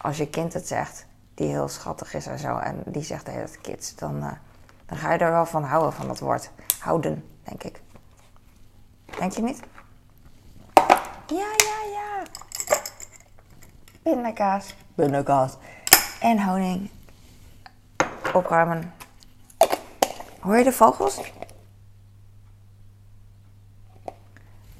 als 0.02 0.18
je 0.18 0.30
kind 0.30 0.54
het 0.54 0.68
zegt, 0.68 1.06
die 1.34 1.48
heel 1.48 1.68
schattig 1.68 2.14
is 2.14 2.26
en 2.26 2.40
zo, 2.40 2.58
en 2.58 2.84
die 2.86 3.04
zegt 3.04 3.26
de 3.26 3.32
hele 3.32 3.46
tijd 3.46 3.62
kids, 3.62 3.96
dan 3.96 4.38
dan 4.94 4.98
ga 4.98 5.14
je 5.14 5.20
er 5.20 5.32
wel 5.32 5.46
van 5.46 5.64
houden, 5.64 5.94
van 5.94 6.08
dat 6.08 6.20
woord. 6.20 6.52
Houden, 6.80 7.30
denk 7.44 7.64
ik. 7.64 7.82
Denk 9.20 9.32
je 9.32 9.42
niet? 9.42 9.60
Ja, 11.28 11.54
ja, 11.58 11.92
ja. 11.92 12.24
Pindakaas. 14.02 14.76
Pindakaas. 14.96 15.58
En 16.20 16.44
honing. 16.44 16.90
Opruimen. 18.34 18.94
Hoor 20.40 20.58
je 20.58 20.64
de 20.64 20.72
vogels? 20.72 21.32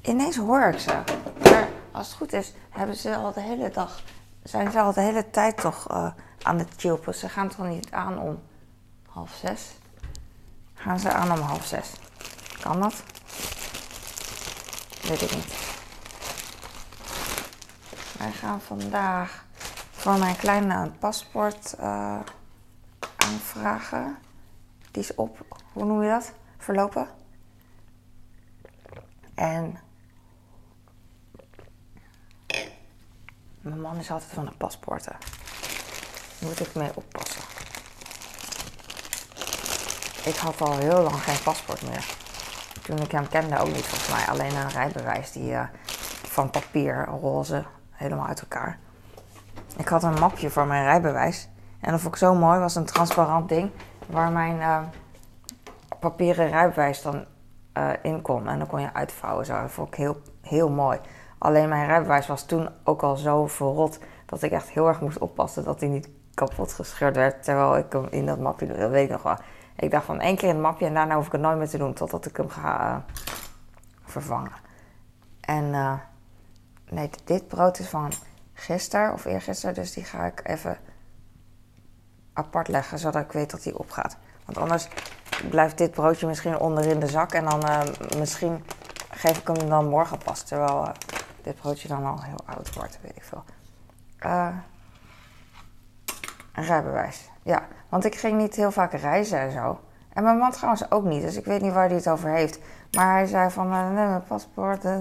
Ineens 0.00 0.36
hoor 0.36 0.62
ik 0.62 0.78
ze. 0.78 1.02
Maar 1.42 1.68
als 1.92 2.06
het 2.06 2.16
goed 2.16 2.32
is, 2.32 2.52
hebben 2.70 2.96
ze 2.96 3.16
al 3.16 3.32
de 3.32 3.40
hele 3.40 3.70
dag, 3.70 4.02
zijn 4.44 4.70
ze 4.70 4.80
al 4.80 4.92
de 4.92 5.00
hele 5.00 5.30
tijd 5.30 5.56
toch 5.56 5.90
uh, 5.90 6.10
aan 6.42 6.58
het 6.58 6.68
chilpen. 6.76 7.14
Ze 7.14 7.28
gaan 7.28 7.48
toch 7.48 7.66
niet 7.66 7.90
aan 7.90 8.18
om 8.18 8.42
half 9.06 9.34
zes? 9.34 9.76
gaan 10.74 10.98
ze 10.98 11.12
aan 11.12 11.32
om 11.32 11.40
half 11.40 11.64
zes. 11.64 11.92
Kan 12.60 12.80
dat? 12.80 13.02
Weet 15.02 15.22
ik 15.22 15.34
niet. 15.34 15.54
Wij 18.18 18.32
gaan 18.32 18.60
vandaag 18.60 19.44
voor 19.90 20.18
mijn 20.18 20.36
kleine 20.36 20.74
een 20.74 20.98
paspoort 20.98 21.74
uh, 21.80 22.20
aanvragen. 23.16 24.16
Die 24.90 25.02
is 25.02 25.14
op, 25.14 25.58
hoe 25.72 25.84
noem 25.84 26.02
je 26.02 26.08
dat? 26.08 26.32
Verlopen. 26.58 27.08
En 29.34 29.78
mijn 33.64 33.80
man 33.80 33.96
is 33.96 34.10
altijd 34.10 34.30
van 34.32 34.44
de 34.44 34.52
paspoorten. 34.58 35.16
Daar 36.38 36.48
moet 36.48 36.60
ik 36.60 36.74
mee 36.74 36.90
oppassen. 36.94 37.42
Ik 40.24 40.36
had 40.36 40.60
al 40.60 40.76
heel 40.76 41.02
lang 41.02 41.22
geen 41.22 41.42
paspoort 41.44 41.82
meer. 41.82 42.06
Toen 42.82 42.98
ik 42.98 43.10
hem 43.10 43.28
kende 43.28 43.58
ook 43.58 43.66
niet 43.66 43.86
volgens 43.86 44.10
mij. 44.10 44.26
Alleen 44.26 44.56
een 44.56 44.70
rijbewijs 44.70 45.32
die 45.32 45.50
uh, 45.50 45.62
van 46.22 46.50
papier, 46.50 47.06
roze. 47.20 47.64
helemaal 47.90 48.26
uit 48.26 48.40
elkaar. 48.40 48.78
Ik 49.76 49.88
had 49.88 50.02
een 50.02 50.18
mapje 50.18 50.50
voor 50.50 50.66
mijn 50.66 50.84
rijbewijs. 50.84 51.48
En 51.80 51.90
dat 51.90 52.00
vond 52.00 52.14
ik 52.14 52.20
zo 52.20 52.34
mooi. 52.34 52.58
was 52.58 52.74
een 52.74 52.84
transparant 52.84 53.48
ding 53.48 53.70
waar 54.06 54.30
mijn 54.30 54.56
uh, 54.56 54.80
papieren 56.00 56.48
rijbewijs 56.48 57.02
dan 57.02 57.24
uh, 57.78 57.90
in 58.02 58.22
kon. 58.22 58.48
En 58.48 58.58
dan 58.58 58.66
kon 58.66 58.80
je 58.80 58.94
uitvouwen. 58.94 59.46
Zo. 59.46 59.60
Dat 59.60 59.70
vond 59.70 59.88
ik 59.88 59.94
heel, 59.94 60.22
heel 60.40 60.70
mooi. 60.70 60.98
Alleen 61.44 61.68
mijn 61.68 61.86
rijbewijs 61.86 62.26
was 62.26 62.44
toen 62.44 62.68
ook 62.84 63.02
al 63.02 63.16
zo 63.16 63.46
verrot 63.46 63.98
dat 64.26 64.42
ik 64.42 64.50
echt 64.50 64.68
heel 64.68 64.88
erg 64.88 65.00
moest 65.00 65.18
oppassen 65.18 65.64
dat 65.64 65.80
hij 65.80 65.88
niet 65.88 66.08
kapot 66.34 66.72
gescheurd 66.72 67.16
werd 67.16 67.42
terwijl 67.42 67.76
ik 67.76 67.92
hem 67.92 68.06
in 68.10 68.26
dat 68.26 68.38
mapje. 68.38 68.66
Dat 68.66 68.90
weet 68.90 69.04
ik 69.04 69.10
nog 69.10 69.22
wel. 69.22 69.36
Ik 69.76 69.90
dacht 69.90 70.04
van 70.04 70.20
één 70.20 70.36
keer 70.36 70.48
in 70.48 70.54
het 70.54 70.62
mapje 70.62 70.86
en 70.86 70.94
daarna 70.94 71.14
hoef 71.14 71.26
ik 71.26 71.32
het 71.32 71.40
nooit 71.40 71.58
meer 71.58 71.68
te 71.68 71.78
doen 71.78 71.94
totdat 71.94 72.26
ik 72.26 72.36
hem 72.36 72.48
ga 72.48 72.90
uh, 72.90 72.96
vervangen. 74.04 74.52
En 75.40 75.64
uh, 75.64 75.92
nee, 76.90 77.10
dit 77.24 77.48
brood 77.48 77.78
is 77.78 77.88
van 77.88 78.12
gisteren 78.54 79.12
of 79.12 79.24
eergisteren, 79.24 79.74
dus 79.74 79.92
die 79.92 80.04
ga 80.04 80.24
ik 80.24 80.40
even 80.44 80.78
apart 82.32 82.68
leggen 82.68 82.98
zodat 82.98 83.22
ik 83.22 83.32
weet 83.32 83.50
dat 83.50 83.64
hij 83.64 83.72
opgaat. 83.72 84.16
Want 84.44 84.58
anders 84.58 84.88
blijft 85.50 85.78
dit 85.78 85.90
broodje 85.90 86.26
misschien 86.26 86.58
onder 86.58 86.86
in 86.86 87.00
de 87.00 87.08
zak 87.08 87.32
en 87.32 87.44
dan 87.44 87.68
uh, 87.68 87.80
misschien 88.18 88.64
geef 89.10 89.38
ik 89.38 89.46
hem 89.46 89.68
dan 89.68 89.88
morgen 89.88 90.18
pas. 90.18 90.42
Terwijl 90.42 90.92
dit 91.44 91.54
broodje 91.54 91.88
dan 91.88 92.04
al 92.04 92.22
heel 92.22 92.40
oud 92.44 92.74
wordt, 92.74 92.98
weet 93.02 93.16
ik 93.16 93.24
veel. 93.24 93.44
een 96.54 96.64
rijbewijs. 96.64 97.30
Ja, 97.42 97.62
want 97.88 98.04
ik 98.04 98.14
ging 98.14 98.38
niet 98.38 98.54
heel 98.54 98.70
vaak 98.70 98.92
reizen 98.92 99.38
en 99.38 99.52
zo. 99.52 99.80
En 100.12 100.22
mijn 100.22 100.38
man 100.38 100.50
trouwens 100.50 100.90
ook 100.90 101.04
niet, 101.04 101.22
dus 101.22 101.36
ik 101.36 101.44
weet 101.44 101.60
niet 101.60 101.72
waar 101.72 101.86
hij 101.86 101.96
het 101.96 102.08
over 102.08 102.30
heeft. 102.30 102.58
Maar 102.92 103.12
hij 103.12 103.26
zei 103.26 103.50
van, 103.50 103.66
uh, 103.66 103.84
nee, 103.84 104.06
mijn 104.06 104.24
paspoort, 104.24 104.84
uh, 104.84 104.98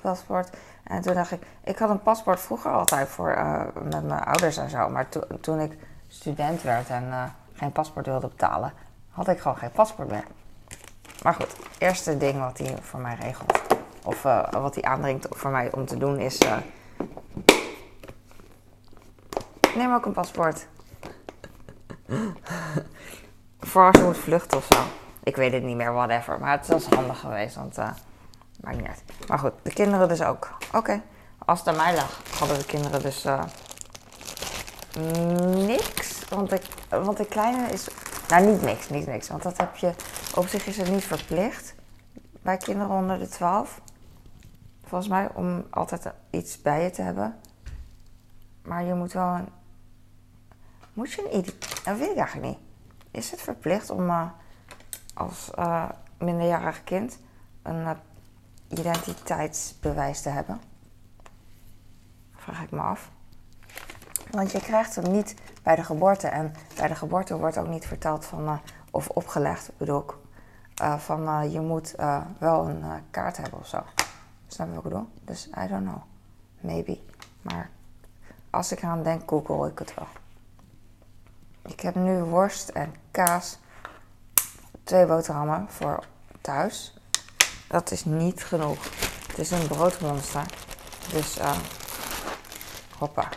paspoort. 0.00 0.56
En 0.84 1.00
toen 1.00 1.14
dacht 1.14 1.30
ik, 1.30 1.42
ik 1.64 1.78
had 1.78 1.90
een 1.90 2.02
paspoort 2.02 2.40
vroeger 2.40 2.70
altijd 2.70 3.08
voor, 3.08 3.34
uh, 3.36 3.62
met 3.82 4.04
mijn 4.04 4.24
ouders 4.24 4.56
en 4.56 4.70
zo. 4.70 4.88
Maar 4.88 5.08
to 5.08 5.20
toen 5.40 5.60
ik 5.60 5.78
student 6.08 6.62
werd 6.62 6.88
en 6.88 7.32
geen 7.52 7.72
paspoort 7.72 8.06
wilde 8.06 8.28
betalen, 8.28 8.72
had 9.10 9.28
ik 9.28 9.38
gewoon 9.38 9.56
geen 9.56 9.70
paspoort 9.70 10.10
meer. 10.10 10.24
Maar 11.22 11.34
goed, 11.34 11.56
eerste 11.78 12.16
ding 12.16 12.38
wat 12.38 12.58
hij 12.58 12.76
voor 12.80 13.00
mij 13.00 13.14
regelt, 13.14 13.75
of 14.06 14.22
wat 14.50 14.74
hij 14.74 14.84
aandringt 14.84 15.26
voor 15.30 15.50
mij 15.50 15.72
om 15.72 15.86
te 15.86 15.96
doen, 15.96 16.18
is... 16.18 16.38
neem 19.76 19.94
ook 19.94 20.06
een 20.06 20.12
paspoort. 20.12 20.66
Voor 23.60 23.86
als 23.86 24.00
je 24.00 24.06
moet 24.06 24.18
vluchten 24.18 24.58
of 24.58 24.66
zo. 24.70 24.80
Ik 25.22 25.36
weet 25.36 25.52
het 25.52 25.62
niet 25.62 25.76
meer, 25.76 25.92
whatever. 25.92 26.38
Maar 26.40 26.58
het 26.58 26.66
was 26.66 26.86
handig 26.86 27.18
geweest, 27.18 27.54
want 27.54 27.78
uh, 27.78 27.90
maakt 28.60 28.76
niet 28.76 28.86
uit. 28.86 29.02
Maar 29.28 29.38
goed, 29.38 29.52
de 29.62 29.72
kinderen 29.72 30.08
dus 30.08 30.22
ook. 30.22 30.56
Oké, 30.72 31.02
als 31.38 31.58
het 31.58 31.68
aan 31.68 31.76
mij 31.76 31.94
lag, 31.94 32.22
hadden 32.38 32.58
de 32.58 32.64
kinderen 32.64 33.02
dus 33.02 33.26
niks. 35.66 36.24
Want 36.28 36.50
de, 36.50 36.60
want 36.88 37.16
de 37.16 37.26
kleine 37.26 37.68
is... 37.68 37.88
Nou, 38.28 38.46
niet 38.46 38.62
niks, 38.62 38.88
niet 38.88 39.06
niks. 39.06 39.28
Want 39.28 39.42
dat 39.42 39.56
heb 39.56 39.76
je... 39.76 39.92
Op 40.34 40.46
zich 40.46 40.66
is 40.66 40.76
het 40.76 40.90
niet 40.90 41.04
verplicht 41.04 41.74
bij 42.42 42.56
kinderen 42.56 42.96
onder 42.96 43.18
de 43.18 43.28
12. 43.28 43.80
Volgens 44.86 45.10
mij, 45.10 45.28
om 45.34 45.66
altijd 45.70 46.12
iets 46.30 46.62
bij 46.62 46.82
je 46.82 46.90
te 46.90 47.02
hebben. 47.02 47.36
Maar 48.62 48.84
je 48.84 48.94
moet 48.94 49.12
wel 49.12 49.34
een... 49.34 49.48
Moet 50.92 51.12
je 51.12 51.32
een... 51.32 51.44
Dat 51.84 51.98
weet 51.98 52.10
ik 52.10 52.16
eigenlijk 52.16 52.46
niet. 52.46 52.58
Is 53.10 53.30
het 53.30 53.40
verplicht 53.40 53.90
om 53.90 54.08
uh, 54.08 54.30
als 55.14 55.50
uh, 55.58 55.88
minderjarig 56.18 56.84
kind 56.84 57.18
een 57.62 57.80
uh, 57.80 57.90
identiteitsbewijs 58.68 60.22
te 60.22 60.28
hebben? 60.28 60.60
Vraag 62.34 62.62
ik 62.62 62.70
me 62.70 62.80
af. 62.80 63.10
Want 64.30 64.52
je 64.52 64.60
krijgt 64.60 64.94
hem 64.94 65.10
niet 65.10 65.34
bij 65.62 65.76
de 65.76 65.84
geboorte. 65.84 66.28
En 66.28 66.54
bij 66.76 66.88
de 66.88 66.94
geboorte 66.94 67.38
wordt 67.38 67.58
ook 67.58 67.68
niet 67.68 67.86
verteld 67.86 68.24
van, 68.24 68.60
of 68.90 69.08
opgelegd, 69.08 69.70
bedoel 69.76 70.00
ik, 70.00 70.14
van 70.98 71.50
je 71.50 71.60
moet 71.60 71.94
wel 72.38 72.68
een 72.68 72.84
kaart 73.10 73.36
hebben 73.36 73.58
of 73.58 73.66
zo. 73.66 73.82
Snap 74.56 74.68
wat 74.68 74.76
ik 74.76 74.82
bedoel? 74.82 75.08
Dus 75.24 75.46
I 75.46 75.68
don't 75.68 75.82
know. 75.82 76.02
Maybe. 76.60 76.98
Maar 77.42 77.70
als 78.50 78.72
ik 78.72 78.82
eraan 78.82 79.02
denk, 79.02 79.30
google 79.30 79.68
ik 79.68 79.78
het 79.78 79.94
wel. 79.94 80.06
Ik 81.66 81.80
heb 81.80 81.94
nu 81.94 82.22
worst 82.22 82.68
en 82.68 82.94
kaas. 83.10 83.58
Twee 84.84 85.06
boterhammen 85.06 85.66
voor 85.68 86.04
thuis. 86.40 86.98
Dat 87.68 87.90
is 87.90 88.04
niet 88.04 88.44
genoeg. 88.44 88.84
Het 89.26 89.38
is 89.38 89.50
een 89.50 89.66
broodmonster. 89.66 90.46
Dus 91.12 91.38
uh, 91.38 91.58
hoppa. 92.98 93.28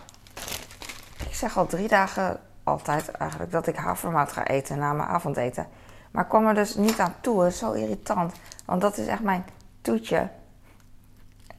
Ik 1.28 1.36
zeg 1.36 1.58
al 1.58 1.66
drie 1.66 1.88
dagen 1.88 2.40
altijd 2.64 3.12
eigenlijk 3.12 3.52
dat 3.52 3.68
ik 3.68 3.76
havermout 3.76 4.32
ga 4.32 4.48
eten 4.48 4.78
na 4.78 4.94
mijn 4.94 5.10
avondeten. 5.10 5.68
Maar 6.12 6.28
kwam 6.28 6.48
er 6.48 6.54
dus 6.54 6.76
niet 6.76 7.00
aan 7.00 7.16
toe. 7.22 7.44
Het 7.44 7.54
is 7.54 7.60
zo 7.60 7.72
irritant. 7.72 8.34
Want 8.66 8.82
dat 8.82 8.98
is 8.98 9.08
echt 9.08 9.24
mijn 9.24 9.46
toetje. 9.82 10.30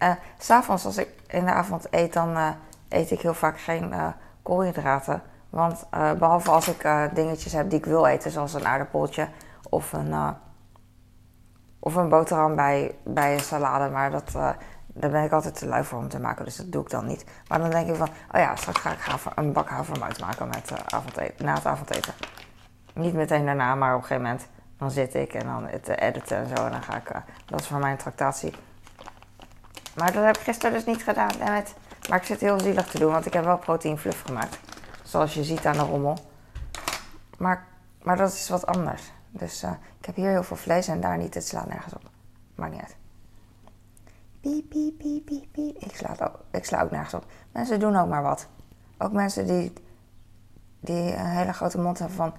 Uh, 0.02 0.10
S'avonds 0.38 0.84
als 0.84 0.96
ik 0.96 1.08
in 1.26 1.44
de 1.44 1.52
avond 1.52 1.86
eet, 1.90 2.12
dan 2.12 2.36
uh, 2.36 2.48
eet 2.88 3.10
ik 3.10 3.20
heel 3.20 3.34
vaak 3.34 3.60
geen 3.60 3.92
uh, 3.92 4.06
koolhydraten. 4.42 5.22
Want 5.50 5.86
behalve 5.90 6.50
als 6.50 6.68
ik 6.68 6.88
dingetjes 7.14 7.52
heb 7.52 7.70
die 7.70 7.78
ik 7.78 7.84
wil 7.84 8.06
eten, 8.06 8.30
zoals 8.30 8.54
een 8.54 8.66
aardappeltje 8.66 9.28
of 9.68 9.92
een, 9.92 10.34
of 11.78 11.94
een 11.94 12.08
boterham 12.08 12.56
bij, 12.56 12.94
bij 13.04 13.32
een 13.32 13.40
salade. 13.40 13.88
Maar 13.88 14.10
dat, 14.10 14.32
daar 14.86 15.10
ben 15.10 15.24
ik 15.24 15.32
altijd 15.32 15.58
te 15.58 15.66
lui 15.66 15.84
voor 15.84 15.98
om 15.98 16.08
te 16.08 16.20
maken, 16.20 16.44
dus 16.44 16.56
dat 16.56 16.72
doe 16.72 16.82
ik 16.82 16.90
dan 16.90 17.06
niet. 17.06 17.24
Maar 17.48 17.58
dan 17.58 17.70
denk 17.70 17.88
ik 17.88 17.94
van, 17.94 18.08
oh 18.08 18.40
ja, 18.40 18.56
straks 18.56 18.80
ga 18.80 18.90
ik 18.90 19.22
een 19.34 19.52
bak 19.52 19.68
havermout 19.68 20.20
maken 20.20 20.48
met, 20.48 20.72
avondeten, 20.92 21.44
na 21.44 21.54
het 21.54 21.66
avondeten. 21.66 22.12
Niet 22.94 23.14
meteen 23.14 23.44
daarna, 23.44 23.74
maar 23.74 23.94
op 23.94 24.00
een 24.00 24.06
gegeven 24.06 24.28
moment 24.28 24.48
dan 24.78 24.90
zit 24.90 25.14
ik 25.14 25.34
en 25.34 25.46
dan 25.46 25.66
het 25.66 25.88
editen 25.88 26.36
en 26.36 26.56
zo. 26.56 26.64
En 26.64 26.70
dan 26.70 26.82
ga 26.82 26.96
ik, 26.96 27.12
dat 27.46 27.60
is 27.60 27.66
voor 27.66 27.78
mij 27.78 27.90
een 27.90 27.96
tractatie. 27.96 28.54
Maar 29.96 30.12
dat 30.12 30.24
heb 30.24 30.36
ik 30.36 30.42
gisteren 30.42 30.72
dus 30.72 30.84
niet 30.84 31.02
gedaan. 31.02 31.38
Met, 31.38 31.74
maar 32.08 32.18
ik 32.18 32.24
zit 32.24 32.40
heel 32.40 32.60
zielig 32.60 32.86
te 32.86 32.98
doen, 32.98 33.12
want 33.12 33.26
ik 33.26 33.32
heb 33.32 33.44
wel 33.44 33.58
protein 33.58 33.98
fluff 33.98 34.22
gemaakt. 34.22 34.58
Zoals 35.02 35.34
je 35.34 35.44
ziet 35.44 35.66
aan 35.66 35.76
de 35.76 35.78
rommel. 35.78 36.18
Maar, 37.38 37.66
maar 38.02 38.16
dat 38.16 38.32
is 38.32 38.48
wat 38.48 38.66
anders. 38.66 39.12
Dus 39.30 39.62
uh, 39.62 39.70
ik 39.98 40.06
heb 40.06 40.14
hier 40.14 40.30
heel 40.30 40.42
veel 40.42 40.56
vlees 40.56 40.88
en 40.88 41.00
daar 41.00 41.18
niet. 41.18 41.34
Het 41.34 41.46
slaat 41.46 41.66
nergens 41.66 41.94
op. 41.94 42.10
Maakt 42.54 42.72
niet 42.72 42.80
uit. 42.80 42.96
Piep, 44.40 44.68
piep, 44.68 44.98
piep, 44.98 45.52
piep. 45.52 45.76
Ik 45.78 45.96
sla, 45.96 46.16
ook, 46.20 46.40
ik 46.50 46.64
sla 46.64 46.82
ook 46.82 46.90
nergens 46.90 47.14
op. 47.14 47.24
Mensen 47.52 47.80
doen 47.80 47.96
ook 47.96 48.08
maar 48.08 48.22
wat. 48.22 48.46
Ook 48.98 49.12
mensen 49.12 49.46
die, 49.46 49.72
die 50.80 51.16
een 51.16 51.26
hele 51.26 51.52
grote 51.52 51.80
mond 51.80 51.98
hebben 51.98 52.16
van... 52.16 52.34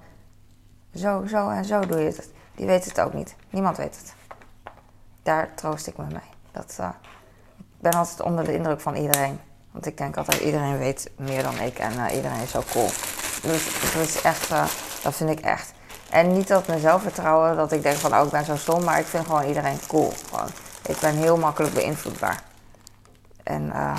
Zo, 0.94 1.26
zo 1.26 1.48
en 1.48 1.64
zo 1.64 1.80
doe 1.86 1.98
je 1.98 2.06
het. 2.06 2.30
Die 2.54 2.66
weten 2.66 2.88
het 2.88 3.00
ook 3.00 3.12
niet. 3.12 3.36
Niemand 3.50 3.76
weet 3.76 3.96
het. 3.96 4.14
Daar 5.22 5.54
troost 5.54 5.86
ik 5.86 5.96
me 5.96 6.04
mee. 6.04 6.30
Dat, 6.50 6.78
ik 6.80 6.94
ben 7.82 7.92
altijd 7.92 8.22
onder 8.22 8.44
de 8.44 8.54
indruk 8.54 8.80
van 8.80 8.94
iedereen. 8.94 9.40
Want 9.70 9.86
ik 9.86 9.96
denk 9.96 10.16
altijd, 10.16 10.40
iedereen 10.40 10.78
weet 10.78 11.10
meer 11.16 11.42
dan 11.42 11.60
ik 11.60 11.78
en 11.78 11.92
uh, 11.92 12.14
iedereen 12.14 12.40
is 12.42 12.50
zo 12.50 12.62
cool. 12.72 12.88
Dus 13.42 13.64
dat 13.94 14.02
is 14.02 14.22
echt, 14.22 14.50
uh, 14.50 14.64
dat 15.02 15.14
vind 15.14 15.30
ik 15.30 15.40
echt. 15.40 15.72
En 16.10 16.32
niet 16.32 16.48
dat 16.48 16.66
mijn 16.66 16.80
zelfvertrouwen, 16.80 17.56
dat 17.56 17.72
ik 17.72 17.82
denk 17.82 17.96
van, 17.96 18.14
oh 18.14 18.24
ik 18.24 18.30
ben 18.30 18.44
zo 18.44 18.56
stom, 18.56 18.84
maar 18.84 18.98
ik 18.98 19.06
vind 19.06 19.26
gewoon 19.26 19.44
iedereen 19.44 19.78
cool. 19.86 20.12
Gewoon. 20.28 20.48
Ik 20.86 20.98
ben 21.00 21.14
heel 21.14 21.36
makkelijk 21.36 21.74
beïnvloedbaar. 21.74 22.42
En 23.42 23.62
uh, 23.62 23.96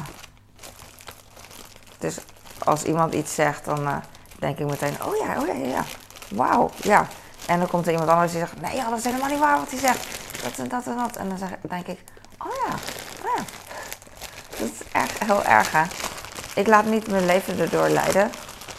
dus 1.98 2.18
als 2.64 2.84
iemand 2.84 3.14
iets 3.14 3.36
zegt, 3.36 3.66
dan 3.66 4.02
denk 4.40 4.58
ik 4.58 4.66
meteen, 4.66 5.04
oh 5.04 5.16
ja, 5.16 5.42
oh 5.42 5.48
ja, 5.48 5.54
ja. 5.54 5.84
Wauw, 6.30 6.70
ja. 6.82 7.08
En 7.48 7.60
dan 7.60 7.68
komt 7.68 7.86
er 7.86 7.92
iemand 7.92 8.10
anders 8.10 8.32
die 8.32 8.40
zegt, 8.40 8.62
nee, 8.62 8.84
dat 8.90 8.98
is 8.98 9.04
helemaal 9.04 9.30
niet 9.30 9.40
waar 9.40 9.58
wat 9.58 9.70
hij 9.70 9.80
zegt. 9.80 10.08
Dat 10.44 10.58
en 10.58 10.68
dat 10.68 10.88
en 10.88 10.98
dat. 10.98 11.16
En 11.16 11.30
dan 11.30 11.38
zeg, 11.38 11.50
denk 11.62 11.88
ik, 11.88 12.00
oh 12.38 12.52
ja. 12.68 12.76
Dat 14.64 14.72
is 14.72 14.92
echt 14.92 15.24
heel 15.24 15.44
erg, 15.44 15.72
hè. 15.72 15.84
Ik 16.56 16.68
laat 16.68 16.86
niet 16.86 17.08
mijn 17.08 17.26
leven 17.26 17.60
erdoor 17.60 17.90
leiden. 17.90 18.32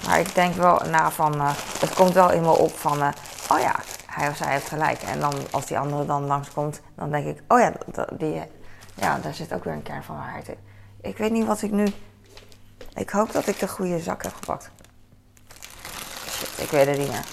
Maar 0.07 0.21
ik 0.21 0.35
denk 0.35 0.55
wel 0.55 0.81
na 0.91 1.11
van... 1.11 1.35
Uh, 1.35 1.51
het 1.79 1.95
komt 1.95 2.13
wel 2.13 2.31
in 2.31 2.43
me 2.43 2.51
op 2.51 2.79
van... 2.79 2.99
Uh, 2.99 3.09
oh 3.49 3.59
ja, 3.59 3.75
hij 4.07 4.29
of 4.29 4.37
zij 4.37 4.53
heeft 4.53 4.69
gelijk. 4.69 5.03
En 5.03 5.21
dan 5.21 5.35
als 5.51 5.67
die 5.67 5.79
andere 5.79 6.07
dan 6.07 6.27
langskomt... 6.27 6.81
Dan 6.95 7.11
denk 7.11 7.27
ik... 7.27 7.43
Oh 7.49 7.61
ja, 7.61 7.73
die, 8.13 8.43
ja, 8.95 9.19
daar 9.19 9.35
zit 9.35 9.53
ook 9.53 9.65
weer 9.65 9.73
een 9.73 9.83
kern 9.83 10.03
van 10.03 10.17
waarheid 10.17 10.49
in. 10.49 10.59
Ik 11.01 11.17
weet 11.17 11.31
niet 11.31 11.47
wat 11.47 11.63
ik 11.63 11.71
nu... 11.71 11.87
Ik 12.95 13.11
hoop 13.11 13.33
dat 13.33 13.47
ik 13.47 13.59
de 13.59 13.69
goede 13.69 14.01
zak 14.01 14.23
heb 14.23 14.35
gepakt. 14.35 14.71
Shit, 16.29 16.51
ik 16.57 16.71
weet 16.71 16.87
het 16.87 16.99
niet 16.99 17.11
meer. 17.11 17.25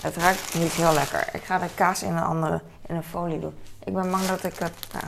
Het 0.00 0.16
ruikt 0.16 0.54
niet 0.54 0.72
heel 0.72 0.92
lekker. 0.92 1.28
Ik 1.32 1.42
ga 1.44 1.58
de 1.58 1.74
kaas 1.74 2.02
in 2.02 2.16
een 2.16 2.24
andere... 2.24 2.62
In 2.86 2.94
een 2.94 3.04
folie 3.04 3.40
doen. 3.40 3.58
Ik 3.84 3.94
ben 3.94 4.10
bang 4.10 4.26
dat 4.26 4.44
ik 4.44 4.58
het... 4.58 4.72
Nou, 4.92 5.04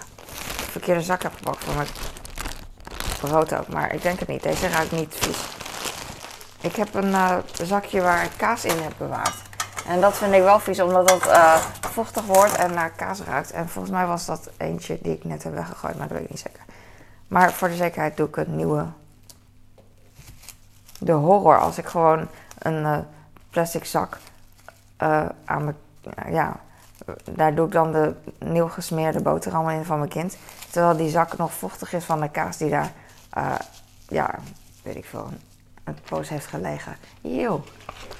de 0.57 0.71
verkeerde 0.71 1.03
zak 1.03 1.23
heb 1.23 1.33
gepakt 1.37 1.65
voor 1.65 1.75
mijn 1.75 1.89
brood 3.17 3.55
ook, 3.55 3.69
maar 3.69 3.95
ik 3.95 4.03
denk 4.03 4.19
het 4.19 4.29
niet. 4.29 4.43
Deze 4.43 4.69
ruikt 4.69 4.93
niet 4.93 5.15
vies. 5.19 5.47
Ik 6.61 6.77
heb 6.77 6.95
een 6.95 7.11
uh, 7.11 7.37
zakje 7.63 8.01
waar 8.01 8.25
ik 8.25 8.31
kaas 8.37 8.65
in 8.65 8.83
heb 8.83 8.93
bewaard. 8.99 9.35
En 9.87 10.01
dat 10.01 10.17
vind 10.17 10.35
ik 10.35 10.43
wel 10.43 10.61
vies, 10.61 10.81
omdat 10.81 11.09
dat 11.09 11.27
uh, 11.27 11.57
vochtig 11.81 12.25
wordt 12.25 12.57
en 12.57 12.75
naar 12.75 12.91
kaas 12.91 13.21
ruikt. 13.21 13.51
En 13.51 13.69
volgens 13.69 13.95
mij 13.95 14.07
was 14.07 14.27
dat 14.27 14.51
eentje 14.57 14.99
die 15.03 15.13
ik 15.13 15.25
net 15.25 15.43
heb 15.43 15.55
weggegooid, 15.55 15.99
maar 15.99 16.09
dat 16.09 16.17
weet 16.17 16.27
ik 16.27 16.33
niet 16.33 16.41
zeker. 16.41 16.63
Maar 17.29 17.53
voor 17.53 17.69
de 17.69 17.77
zekerheid 17.77 18.17
doe 18.17 18.29
ik 18.29 18.37
een 18.37 18.57
nieuwe 18.57 18.87
de 20.99 21.13
horror 21.13 21.59
als 21.59 21.79
ik 21.79 21.87
gewoon 21.87 22.29
een 22.59 23.05
plastic 23.51 23.85
zak 23.85 24.19
aan 25.45 25.65
mijn. 25.65 25.77
ja, 26.31 26.57
daar 27.25 27.55
doe 27.55 27.67
ik 27.67 27.73
dan 27.73 27.93
de 27.93 28.15
nieuw 28.39 28.69
gesmeerde 28.69 29.21
boterhammen 29.21 29.75
in 29.75 29.85
van 29.85 29.99
mijn 29.99 30.11
kind. 30.11 30.37
Terwijl 30.71 30.97
die 30.97 31.11
zak 31.11 31.37
nog 31.37 31.53
vochtig 31.53 31.93
is 31.93 32.05
van 32.05 32.21
de 32.21 32.29
kaas 32.29 32.57
die 32.57 32.71
daar, 32.71 32.93
uh, 33.37 33.55
ja, 34.09 34.35
weet 34.83 34.97
ik 34.97 35.05
veel, 35.05 35.31
een 35.85 35.99
poos 36.09 36.29
heeft 36.29 36.47
gelegen. 36.47 36.97
Eeuw. 37.23 37.65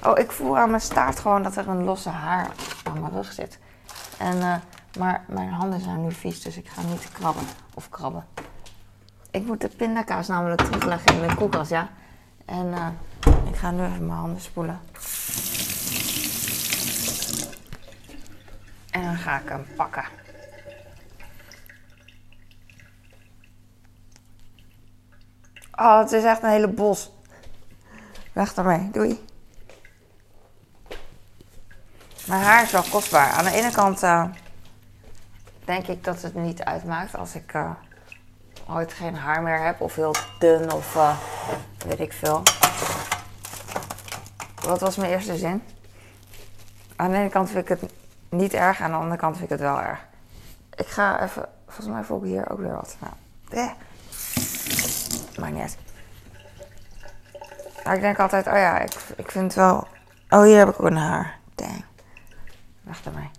Oh, 0.03 0.17
ik 0.17 0.31
voel 0.31 0.57
aan 0.57 0.69
mijn 0.69 0.81
staart 0.81 1.19
gewoon 1.19 1.43
dat 1.43 1.55
er 1.55 1.67
een 1.67 1.83
losse 1.83 2.09
haar 2.09 2.51
aan 2.83 2.99
mijn 2.99 3.13
rug 3.13 3.33
zit. 3.33 3.59
En, 4.17 4.37
uh, 4.37 4.55
maar 4.97 5.23
mijn 5.27 5.49
handen 5.49 5.79
zijn 5.79 6.03
nu 6.03 6.11
vies, 6.11 6.41
dus 6.41 6.57
ik 6.57 6.67
ga 6.67 6.81
niet 6.81 7.11
krabben 7.11 7.43
of 7.73 7.89
krabben. 7.89 8.25
Ik 9.31 9.45
moet 9.45 9.61
de 9.61 9.69
pindakaas 9.69 10.27
namelijk 10.27 10.61
terugleggen 10.61 11.21
in 11.21 11.27
de 11.27 11.35
koelkast, 11.35 11.69
ja. 11.69 11.89
En 12.45 12.65
uh, 12.65 12.87
ik 13.47 13.55
ga 13.55 13.71
nu 13.71 13.83
even 13.85 14.05
mijn 14.05 14.19
handen 14.19 14.41
spoelen. 14.41 14.79
En 18.91 19.03
dan 19.03 19.15
ga 19.15 19.39
ik 19.39 19.49
hem 19.49 19.65
pakken. 19.75 20.03
Oh, 25.79 25.99
het 25.99 26.11
is 26.11 26.23
echt 26.23 26.43
een 26.43 26.49
hele 26.49 26.67
bos. 26.67 27.11
Weg 28.33 28.53
ermee, 28.53 28.89
doei. 28.91 29.25
Mijn 32.27 32.41
haar 32.41 32.63
is 32.63 32.71
wel 32.71 32.83
kostbaar. 32.89 33.31
Aan 33.31 33.43
de 33.43 33.51
ene 33.51 33.71
kant 33.71 34.03
uh, 34.03 34.25
denk 35.65 35.87
ik 35.87 36.03
dat 36.03 36.21
het 36.21 36.33
niet 36.35 36.63
uitmaakt 36.63 37.15
als 37.15 37.35
ik 37.35 37.53
uh, 37.53 37.71
ooit 38.69 38.93
geen 38.93 39.15
haar 39.15 39.41
meer 39.41 39.63
heb 39.65 39.81
of 39.81 39.95
heel 39.95 40.15
dun 40.39 40.71
of 40.71 40.95
uh, 40.95 41.17
weet 41.87 41.99
ik 41.99 42.13
veel. 42.13 42.43
Wat 44.63 44.79
was 44.79 44.95
mijn 44.95 45.11
eerste 45.11 45.37
zin? 45.37 45.63
Aan 46.95 47.11
de 47.11 47.17
ene 47.17 47.29
kant 47.29 47.49
vind 47.49 47.69
ik 47.69 47.79
het 47.79 47.91
niet 48.29 48.53
erg, 48.53 48.81
aan 48.81 48.91
de 48.91 48.97
andere 48.97 49.17
kant 49.17 49.37
vind 49.37 49.51
ik 49.51 49.57
het 49.57 49.67
wel 49.67 49.81
erg. 49.81 50.05
Ik 50.75 50.87
ga 50.87 51.21
even, 51.21 51.49
volgens 51.65 51.87
mij 51.87 52.03
voel 52.03 52.23
hier 52.23 52.49
ook 52.49 52.59
weer 52.59 52.75
wat. 52.75 52.97
Nou, 52.99 53.13
eh. 53.49 53.71
Maar 55.37 55.51
niet 55.51 55.77
Maar 57.83 57.95
ik 57.95 58.01
denk 58.01 58.19
altijd, 58.19 58.47
oh 58.47 58.53
ja, 58.53 58.79
ik, 58.79 58.93
ik 59.15 59.31
vind 59.31 59.43
het 59.43 59.55
wel. 59.55 59.87
Oh, 60.29 60.43
hier 60.43 60.57
heb 60.57 60.69
ik 60.69 60.79
ook 60.79 60.87
een 60.87 60.97
haar. 60.97 61.39
Dang. 61.55 61.83
Wacht 62.81 63.05
erbij. 63.05 63.29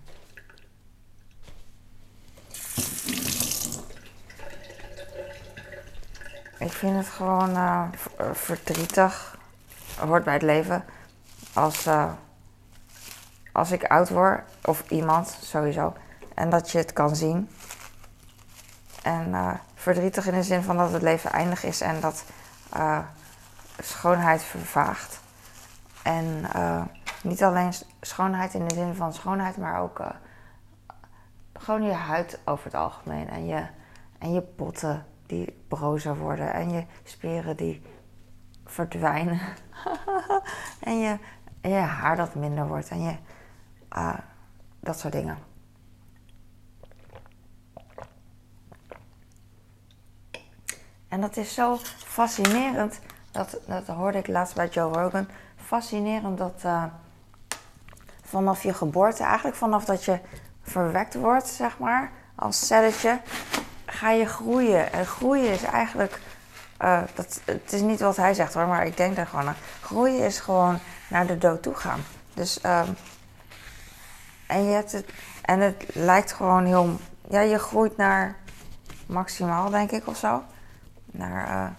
Ik 6.59 6.71
vind 6.71 6.95
het 6.95 7.07
gewoon 7.07 7.49
uh, 7.49 7.83
verdrietig. 8.31 9.37
Hoort 9.97 10.23
bij 10.23 10.33
het 10.33 10.41
leven. 10.41 10.85
Als, 11.53 11.87
uh, 11.87 12.11
als 13.51 13.71
ik 13.71 13.83
oud 13.83 14.09
word, 14.09 14.41
of 14.65 14.89
iemand 14.89 15.37
sowieso, 15.41 15.93
en 16.35 16.49
dat 16.49 16.71
je 16.71 16.77
het 16.77 16.93
kan 16.93 17.15
zien. 17.15 17.49
En 19.03 19.29
uh, 19.29 19.53
verdrietig 19.79 20.27
in 20.27 20.33
de 20.33 20.43
zin 20.43 20.63
van 20.63 20.77
dat 20.77 20.91
het 20.91 21.01
leven 21.01 21.31
eindig 21.31 21.63
is 21.63 21.81
en 21.81 21.99
dat 21.99 22.25
uh, 22.75 22.99
schoonheid 23.79 24.43
vervaagt. 24.43 25.21
En 26.03 26.45
uh, 26.55 26.83
niet 27.23 27.43
alleen 27.43 27.73
schoonheid 28.01 28.53
in 28.53 28.67
de 28.67 28.73
zin 28.73 28.95
van 28.95 29.13
schoonheid, 29.13 29.57
maar 29.57 29.81
ook 29.81 30.01
gewoon 31.53 31.83
je 31.83 31.91
huid 31.91 32.39
over 32.45 32.65
het 32.65 32.73
algemeen. 32.73 33.29
En 33.29 33.45
je, 33.45 33.65
en 34.17 34.33
je 34.33 34.43
botten 34.55 35.05
die 35.25 35.63
brozer 35.67 36.17
worden 36.17 36.53
en 36.53 36.71
je 36.71 36.85
spieren 37.03 37.57
die 37.57 37.81
verdwijnen. 38.65 39.39
en, 40.79 40.99
je, 40.99 41.17
je 41.61 41.73
haar 41.73 42.15
dat 42.15 42.35
minder 42.35 42.67
wordt 42.67 42.89
en 42.89 43.01
je, 43.01 43.15
dat 44.79 44.99
soort 44.99 45.13
dingen. 45.13 45.48
En 51.09 51.21
dat 51.21 51.37
is 51.37 51.53
zo 51.53 51.77
fascinerend. 52.05 52.99
Dat, 53.31 53.57
dat 53.65 53.87
hoorde 53.87 54.17
ik 54.17 54.27
laatst 54.27 54.55
bij 54.55 54.67
Joe 54.67 54.93
Rogan. 54.93 55.27
Fascinerend 55.65 56.37
dat 56.37 56.61
uh, 56.65 56.83
vanaf 58.23 58.63
je 58.63 58.73
geboorte, 58.73 59.23
eigenlijk 59.23 59.57
vanaf 59.57 59.85
dat 59.85 60.05
je 60.05 60.19
verwekt 60.61 61.13
wordt, 61.13 61.47
zeg 61.47 61.77
maar, 61.77 62.11
als 62.35 62.67
celletje, 62.67 63.19
ga 63.85 64.11
je 64.11 64.25
groeien. 64.25 64.93
En 64.93 65.05
groeien 65.05 65.51
is 65.51 65.63
eigenlijk. 65.63 66.19
Uh, 66.81 67.01
dat, 67.15 67.41
het 67.45 67.73
is 67.73 67.81
niet 67.81 67.99
wat 67.99 68.15
hij 68.15 68.33
zegt 68.33 68.53
hoor, 68.53 68.67
maar 68.67 68.85
ik 68.85 68.97
denk 68.97 69.15
daar 69.15 69.27
gewoon 69.27 69.47
aan. 69.47 69.55
Groeien 69.81 70.25
is 70.25 70.39
gewoon 70.39 70.79
naar 71.09 71.27
de 71.27 71.37
dood 71.37 71.61
toe 71.61 71.75
gaan. 71.75 71.99
Dus. 72.33 72.63
Um, 72.63 72.95
en, 74.47 74.63
je 74.63 74.73
hebt 74.73 74.91
het, 74.91 75.09
en 75.41 75.59
het 75.59 75.85
lijkt 75.93 76.33
gewoon 76.33 76.65
heel. 76.65 76.99
Ja, 77.29 77.39
je 77.39 77.59
groeit 77.59 77.97
naar 77.97 78.35
maximaal, 79.05 79.69
denk 79.69 79.91
ik, 79.91 80.07
of 80.07 80.17
zo 80.17 80.43
naar, 81.11 81.49
uh, 81.49 81.69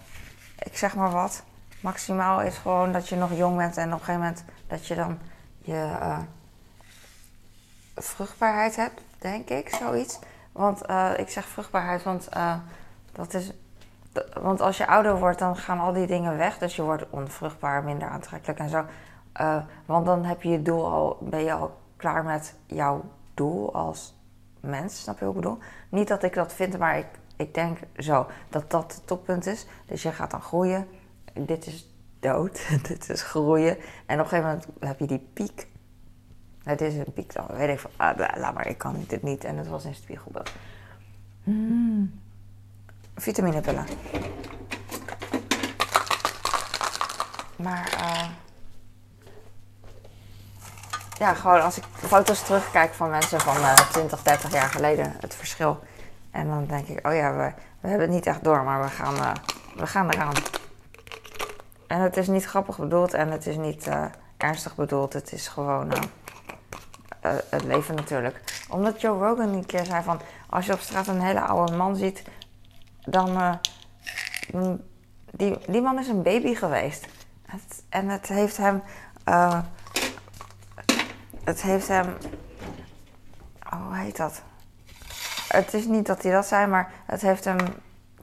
ik 0.59 0.77
zeg 0.77 0.95
maar 0.95 1.11
wat. 1.11 1.43
Maximaal 1.81 2.41
is 2.41 2.57
gewoon 2.57 2.91
dat 2.91 3.09
je 3.09 3.15
nog 3.15 3.33
jong 3.33 3.57
bent 3.57 3.77
en 3.77 3.85
op 3.93 3.99
een 3.99 4.05
gegeven 4.05 4.19
moment 4.21 4.43
dat 4.67 4.87
je 4.87 4.95
dan 4.95 5.19
je 5.57 5.97
uh, 6.01 6.19
vruchtbaarheid 7.95 8.75
hebt, 8.75 9.01
denk 9.17 9.49
ik, 9.49 9.69
zoiets. 9.69 10.19
Want 10.51 10.89
uh, 10.89 11.11
ik 11.17 11.29
zeg 11.29 11.47
vruchtbaarheid, 11.47 12.03
want 12.03 12.29
dat 13.11 13.33
is. 13.33 13.51
Want 14.41 14.61
als 14.61 14.77
je 14.77 14.87
ouder 14.87 15.19
wordt, 15.19 15.39
dan 15.39 15.57
gaan 15.57 15.79
al 15.79 15.93
die 15.93 16.07
dingen 16.07 16.37
weg. 16.37 16.57
Dus 16.57 16.75
je 16.75 16.81
wordt 16.81 17.09
onvruchtbaar, 17.09 17.83
minder 17.83 18.09
aantrekkelijk 18.09 18.59
en 18.59 18.69
zo. 18.69 18.85
want 19.85 20.05
dan 20.05 20.25
heb 20.25 20.41
je 20.41 20.49
je 20.49 20.61
doel 20.61 20.85
al, 20.85 21.17
ben 21.21 21.43
je 21.43 21.53
al 21.53 21.79
klaar 21.95 22.23
met 22.23 22.55
jouw 22.65 23.03
doel 23.33 23.73
als 23.73 24.13
mens. 24.59 25.01
Snap 25.01 25.19
je 25.19 25.25
wat 25.25 25.35
ik 25.35 25.41
bedoel? 25.41 25.57
Niet 25.89 26.07
dat 26.07 26.23
ik 26.23 26.33
dat 26.33 26.53
vind, 26.53 26.77
maar 26.77 26.97
ik 26.97 27.07
ik 27.41 27.53
denk 27.53 27.77
zo 27.97 28.27
dat 28.49 28.71
dat 28.71 28.93
het 28.93 29.07
toppunt 29.07 29.45
is. 29.45 29.65
Dus 29.85 30.01
je 30.01 30.11
gaat 30.11 30.31
dan 30.31 30.41
groeien. 30.41 30.87
Dit 31.33 31.67
is 31.67 31.93
dood. 32.19 32.67
Dit 32.87 33.09
is 33.09 33.21
groeien. 33.21 33.77
En 34.05 34.19
op 34.19 34.23
een 34.23 34.29
gegeven 34.29 34.49
moment 34.49 34.67
heb 34.79 34.99
je 34.99 35.07
die 35.07 35.29
piek. 35.33 35.67
Het 36.63 36.81
is 36.81 36.95
een 36.95 37.13
piek 37.13 37.33
dan. 37.33 37.45
Weet 37.49 37.69
ik 37.69 37.79
van, 37.79 37.91
ah, 37.95 38.17
laat 38.17 38.53
maar, 38.53 38.67
ik 38.67 38.77
kan 38.77 39.05
dit 39.07 39.23
niet. 39.23 39.43
En 39.43 39.57
het 39.57 39.67
was 39.67 39.85
een 39.85 39.95
spiegelbeeld. 39.95 40.51
Mm. 41.43 42.19
Vitaminepillen. 43.15 43.85
Maar 47.55 47.93
uh, 47.99 48.29
ja, 51.17 51.33
gewoon 51.33 51.61
als 51.61 51.77
ik 51.77 51.83
foto's 51.95 52.43
terugkijk 52.43 52.93
van 52.93 53.09
mensen 53.09 53.39
van 53.39 53.57
uh, 53.57 53.75
20, 53.75 54.21
30 54.21 54.53
jaar 54.53 54.69
geleden, 54.69 55.15
het 55.19 55.35
verschil 55.35 55.79
en 56.31 56.47
dan 56.47 56.65
denk 56.65 56.87
ik, 56.87 57.07
oh 57.07 57.13
ja, 57.13 57.35
we, 57.35 57.51
we 57.79 57.87
hebben 57.87 58.07
het 58.07 58.15
niet 58.15 58.25
echt 58.25 58.43
door, 58.43 58.63
maar 58.63 58.81
we 58.81 58.87
gaan, 58.87 59.15
uh, 59.15 59.31
we 59.75 59.87
gaan 59.87 60.09
eraan. 60.09 60.33
En 61.87 62.01
het 62.01 62.17
is 62.17 62.27
niet 62.27 62.45
grappig 62.45 62.77
bedoeld 62.77 63.13
en 63.13 63.31
het 63.31 63.47
is 63.47 63.57
niet 63.57 63.87
uh, 63.87 64.05
ernstig 64.37 64.75
bedoeld. 64.75 65.13
Het 65.13 65.31
is 65.31 65.47
gewoon 65.47 65.91
uh, 65.91 65.99
het 67.49 67.63
leven 67.63 67.95
natuurlijk. 67.95 68.63
Omdat 68.69 69.01
Joe 69.01 69.27
Rogan 69.27 69.53
een 69.53 69.65
keer 69.65 69.85
zei 69.85 70.03
van... 70.03 70.21
als 70.49 70.65
je 70.65 70.73
op 70.73 70.79
straat 70.79 71.07
een 71.07 71.21
hele 71.21 71.41
oude 71.41 71.75
man 71.75 71.95
ziet... 71.95 72.23
dan... 73.01 73.59
die, 75.31 75.57
die 75.67 75.81
man 75.81 75.99
is 75.99 76.07
een 76.07 76.23
baby 76.23 76.55
geweest. 76.55 77.07
En 77.89 78.09
het 78.09 78.27
heeft 78.27 78.57
hem... 78.57 78.83
het 81.43 81.61
heeft 81.61 81.87
hem... 81.87 82.17
Oh, 83.73 83.85
hoe 83.85 83.95
heet 83.95 84.17
dat? 84.17 84.41
Het 85.51 85.73
is 85.73 85.85
niet 85.85 86.05
dat 86.05 86.23
hij 86.23 86.31
dat 86.31 86.45
zei, 86.45 86.67
maar 86.67 86.91
het 87.05 87.21
heeft 87.21 87.45
hem 87.45 87.57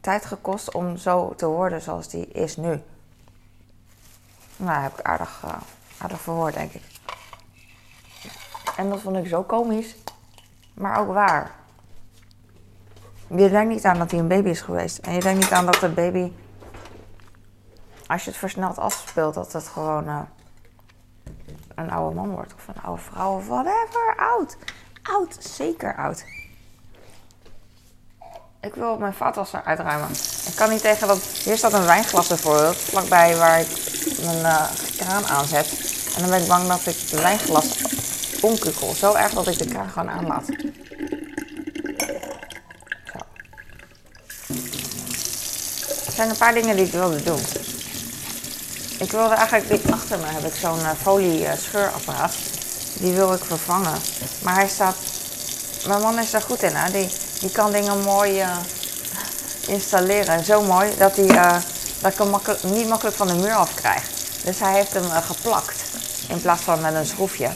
tijd 0.01 0.25
gekost 0.25 0.75
om 0.75 0.97
zo 0.97 1.35
te 1.37 1.47
worden 1.47 1.83
zoals 1.83 2.13
hij 2.13 2.21
is 2.21 2.57
nu. 2.57 2.81
Nou, 4.57 4.83
heb 4.83 4.99
ik 4.99 5.05
aardig, 5.05 5.43
uh, 5.45 5.55
aardig 5.99 6.21
verwoord, 6.21 6.55
denk 6.55 6.73
ik. 6.73 6.83
En 8.77 8.89
dat 8.91 9.01
vond 9.01 9.17
ik 9.17 9.27
zo 9.27 9.43
komisch, 9.43 9.97
maar 10.75 10.99
ook 10.99 11.13
waar. 11.13 11.51
Je 13.27 13.51
denkt 13.51 13.75
niet 13.75 13.85
aan 13.85 13.99
dat 13.99 14.11
hij 14.11 14.21
een 14.21 14.29
baby 14.29 14.49
is 14.49 14.61
geweest. 14.61 14.99
En 14.99 15.13
je 15.13 15.21
denkt 15.21 15.41
niet 15.41 15.53
aan 15.53 15.67
dat 15.67 15.81
de 15.81 15.89
baby, 15.89 16.33
als 18.07 18.25
je 18.25 18.31
het 18.31 18.39
versneld 18.39 18.79
afspeelt, 18.79 19.35
dat 19.35 19.53
het 19.53 19.69
gewoon 19.69 20.09
uh, 20.09 20.21
een 21.75 21.91
oude 21.91 22.15
man 22.15 22.31
wordt. 22.31 22.55
Of 22.55 22.69
een 22.69 22.83
oude 22.83 23.03
vrouw 23.03 23.37
of 23.37 23.47
whatever. 23.47 24.17
Oud. 24.17 24.57
Oud, 25.03 25.37
zeker 25.41 25.97
oud. 25.97 26.25
Ik 28.61 28.75
wil 28.75 28.97
mijn 28.97 29.15
vaatwasser 29.15 29.63
uitruimen. 29.65 30.09
Ik 30.47 30.55
kan 30.55 30.71
niet 30.71 30.81
tegen 30.81 31.09
dat... 31.09 31.19
Hier 31.45 31.57
staat 31.57 31.73
een 31.73 31.85
wijnglas 31.85 32.27
bijvoorbeeld, 32.27 32.77
vlakbij 32.77 33.37
waar 33.37 33.61
ik 33.61 33.69
mijn 34.25 34.39
uh, 34.39 34.63
kraan 34.97 35.27
aanzet. 35.27 35.67
En 36.15 36.21
dan 36.21 36.31
ben 36.31 36.43
ik 36.43 36.49
bang 36.49 36.67
dat 36.69 36.87
ik 36.87 37.11
de 37.11 37.21
wijnglas 37.21 37.67
omkukkel. 38.41 38.95
Zo 38.95 39.15
erg 39.15 39.33
dat 39.33 39.47
ik 39.47 39.59
de 39.59 39.67
kraan 39.67 39.89
gewoon 39.89 40.11
aanlaat. 40.11 40.45
Zo. 43.13 43.19
Er 46.07 46.13
zijn 46.13 46.31
een 46.31 46.37
paar 46.37 46.55
dingen 46.55 46.77
die 46.77 46.87
ik 46.87 46.93
wilde 46.93 47.23
doen. 47.23 47.41
ik 48.99 49.11
wilde 49.11 49.35
eigenlijk 49.35 49.91
achter 49.91 50.19
me 50.19 50.27
heb 50.27 50.45
ik 50.45 50.55
zo'n 50.55 50.79
uh, 50.79 50.91
folie 51.03 51.43
uh, 51.43 51.53
scheurapparaat. 51.53 52.35
Die 52.95 53.13
wil 53.13 53.33
ik 53.33 53.45
vervangen. 53.45 53.99
Maar 54.43 54.55
hij 54.55 54.69
staat. 54.69 54.97
Mijn 55.87 56.01
man 56.01 56.19
is 56.19 56.31
daar 56.31 56.43
goed 56.43 56.63
in, 56.63 56.75
hè? 56.75 56.91
Die, 56.91 57.09
die 57.41 57.51
kan 57.51 57.73
dingen 57.73 58.01
mooi 58.01 58.43
uh, 58.43 58.57
installeren. 59.67 60.45
Zo 60.45 60.63
mooi 60.63 60.97
dat, 60.99 61.15
die, 61.15 61.33
dat 62.01 62.13
ik 62.13 62.19
hem 62.19 62.35
niet 62.63 62.89
makkelijk 62.89 63.17
van 63.17 63.27
de 63.27 63.35
muur 63.35 63.55
af 63.55 63.75
krijg. 63.75 64.03
Dus 64.45 64.59
hij 64.59 64.73
heeft 64.73 64.93
hem 64.93 65.11
geplakt 65.11 65.83
in 66.29 66.41
plaats 66.41 66.63
van 66.63 66.81
met 66.81 66.95
een 66.95 67.07
schroefje. 67.07 67.51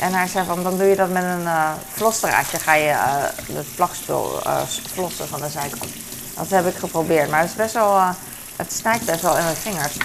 En 0.00 0.14
hij 0.14 0.28
zei 0.28 0.46
van, 0.46 0.62
dan 0.62 0.78
doe 0.78 0.86
je 0.86 0.96
dat 0.96 1.10
met 1.10 1.22
een 1.22 1.48
vlosdraadje, 1.92 2.58
ga 2.58 2.74
je 2.74 2.96
het 3.52 3.74
plakspul 3.74 4.40
flossen 4.92 5.28
van 5.28 5.40
de 5.40 5.48
zijkant. 5.48 5.92
Dat 6.34 6.50
heb 6.50 6.66
ik 6.66 6.76
geprobeerd, 6.76 7.30
maar 7.30 7.40
het 7.40 7.50
is 7.50 7.56
het 8.56 8.72
snijdt 8.72 9.04
best 9.04 9.22
wel 9.22 9.36
in 9.36 9.44
mijn 9.44 9.56
vingers. 9.56 9.96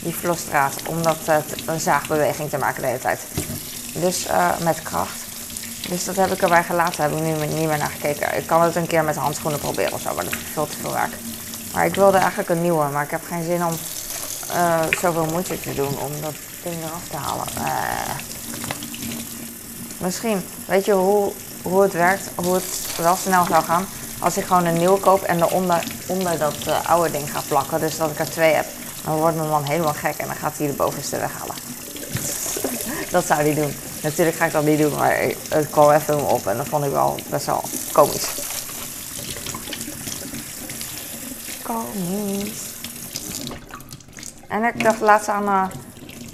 die 0.00 0.14
vlosdraad, 0.14 0.74
omdat 0.86 1.16
het 1.24 1.54
een 1.66 1.80
zaagbeweging 1.80 2.50
te 2.50 2.58
maken 2.58 2.80
de 2.80 2.86
hele 2.86 2.98
tijd. 2.98 3.20
Dus 3.92 4.26
met 4.62 4.82
kracht. 4.82 5.27
Dus 5.88 6.04
dat 6.04 6.16
heb 6.16 6.32
ik 6.32 6.42
erbij 6.42 6.64
gelaten, 6.64 7.02
heb 7.02 7.12
ik 7.12 7.18
nu 7.18 7.46
niet 7.46 7.66
meer 7.66 7.78
naar 7.78 7.90
gekeken. 8.00 8.36
Ik 8.36 8.46
kan 8.46 8.62
het 8.62 8.76
een 8.76 8.86
keer 8.86 9.04
met 9.04 9.16
handschoenen 9.16 9.60
proberen 9.60 9.92
of 9.92 10.00
zo, 10.00 10.14
maar 10.14 10.24
dat 10.24 10.32
is 10.32 10.38
veel 10.52 10.66
te 10.66 10.76
veel 10.80 10.92
werk. 10.92 11.12
Maar 11.72 11.86
ik 11.86 11.94
wilde 11.94 12.16
eigenlijk 12.16 12.48
een 12.48 12.62
nieuwe, 12.62 12.88
maar 12.92 13.04
ik 13.04 13.10
heb 13.10 13.24
geen 13.28 13.44
zin 13.44 13.64
om 13.64 13.74
zoveel 15.00 15.24
moeite 15.24 15.60
te 15.60 15.74
doen 15.74 15.98
om 15.98 16.12
dat 16.20 16.34
ding 16.62 16.76
eraf 16.84 17.08
te 17.10 17.16
halen. 17.16 17.46
Uh, 17.58 18.14
misschien, 19.98 20.44
weet 20.66 20.84
je 20.84 20.92
hoe, 20.92 21.32
hoe 21.62 21.82
het 21.82 21.92
werkt, 21.92 22.30
hoe 22.34 22.54
het 22.54 22.64
wel 22.96 23.16
snel 23.16 23.44
zou 23.44 23.64
gaan 23.64 23.86
als 24.18 24.36
ik 24.36 24.44
gewoon 24.44 24.64
een 24.64 24.78
nieuwe 24.78 24.98
koop 24.98 25.22
en 25.22 25.42
eronder 25.42 25.82
onder 26.06 26.38
dat 26.38 26.56
uh, 26.68 26.90
oude 26.90 27.10
ding 27.10 27.30
ga 27.30 27.40
plakken. 27.48 27.80
Dus 27.80 27.96
dat 27.96 28.10
ik 28.10 28.18
er 28.18 28.30
twee 28.30 28.52
heb. 28.52 28.66
Dan 29.04 29.16
wordt 29.16 29.36
mijn 29.36 29.48
man 29.48 29.64
helemaal 29.64 29.92
gek 29.92 30.16
en 30.16 30.26
dan 30.26 30.36
gaat 30.36 30.58
hij 30.58 30.66
de 30.66 30.72
bovenste 30.72 31.16
weghalen. 31.16 31.54
dat 33.10 33.26
zou 33.26 33.40
hij 33.40 33.54
doen. 33.54 33.74
Natuurlijk 34.02 34.36
ga 34.36 34.44
ik 34.44 34.52
dat 34.52 34.64
niet 34.64 34.78
doen, 34.78 34.94
maar 34.94 35.16
het 35.48 35.70
kwam 35.70 35.90
even 35.90 36.26
op 36.26 36.46
en 36.46 36.56
dat 36.56 36.68
vond 36.68 36.84
ik 36.84 36.90
wel 36.90 37.18
best 37.30 37.46
wel 37.46 37.62
komisch. 37.92 38.46
Komisch. 41.62 42.66
En 44.48 44.64
ik 44.64 44.82
dacht 44.82 45.00
laatst 45.00 45.28
aan 45.28 45.44
uh, 45.44 45.66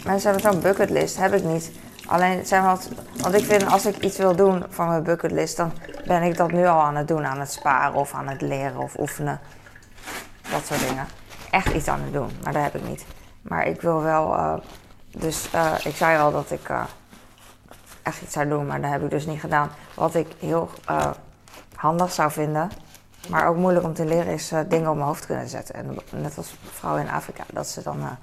Mensen 0.05 0.31
hebben 0.31 0.53
zo'n 0.53 0.61
bucketlist, 0.61 1.17
heb 1.17 1.35
ik 1.35 1.45
niet. 1.45 1.71
Alleen 2.07 2.47
zijn 2.47 2.65
wat, 2.65 2.89
want 3.17 3.35
ik 3.35 3.45
vind 3.45 3.67
als 3.67 3.87
ik 3.87 3.97
iets 3.97 4.17
wil 4.17 4.37
doen 4.37 4.65
van 4.69 4.89
mijn 4.89 5.03
bucketlist, 5.03 5.57
dan 5.57 5.73
ben 6.07 6.23
ik 6.23 6.37
dat 6.37 6.53
nu 6.53 6.67
al 6.67 6.81
aan 6.81 6.97
het 6.97 7.09
doen, 7.09 7.27
aan 7.27 7.41
het 7.41 7.53
sparen 7.53 7.95
of 7.95 8.15
aan 8.15 8.29
het 8.29 8.41
leren 8.41 8.79
of 8.79 8.99
oefenen. 8.99 9.41
Dat 10.51 10.67
soort 10.67 10.89
dingen. 10.89 11.07
Echt 11.51 11.75
iets 11.75 11.89
aan 11.89 12.01
het 12.03 12.13
doen, 12.13 12.31
maar 12.43 12.53
dat 12.53 12.63
heb 12.63 12.75
ik 12.75 12.89
niet. 12.89 13.05
Maar 13.43 13.67
ik 13.67 13.81
wil 13.81 14.03
wel, 14.03 14.35
uh, 14.35 14.55
dus 15.11 15.49
uh, 15.55 15.73
ik 15.85 15.97
zei 15.97 16.19
al 16.19 16.33
dat 16.33 16.51
ik 16.51 16.71
echt 18.05 18.23
iets 18.23 18.33
zou 18.33 18.49
doen, 18.49 18.67
maar 18.67 18.81
dat 18.81 18.91
heb 18.91 19.03
ik 19.03 19.11
dus 19.11 19.27
niet 19.27 19.41
gedaan. 19.41 19.71
Wat 19.95 20.15
ik 20.15 20.29
heel 20.39 20.71
handig 21.77 22.13
zou 22.13 22.31
vinden, 22.31 22.71
maar 23.29 23.49
ook 23.49 23.57
moeilijk 23.57 23.85
om 23.85 23.95
te 23.95 24.05
leren, 24.05 24.33
is 24.33 24.53
dingen 24.69 24.91
op 24.91 24.95
mijn 24.95 25.07
hoofd 25.07 25.27
kunnen 25.27 25.49
zetten. 25.49 25.75
En 25.75 25.99
net 26.11 26.37
als 26.37 26.55
vrouwen 26.73 27.03
in 27.03 27.11
Afrika, 27.11 27.45
dat 27.53 27.69
ze 27.69 27.83
dan 27.83 28.19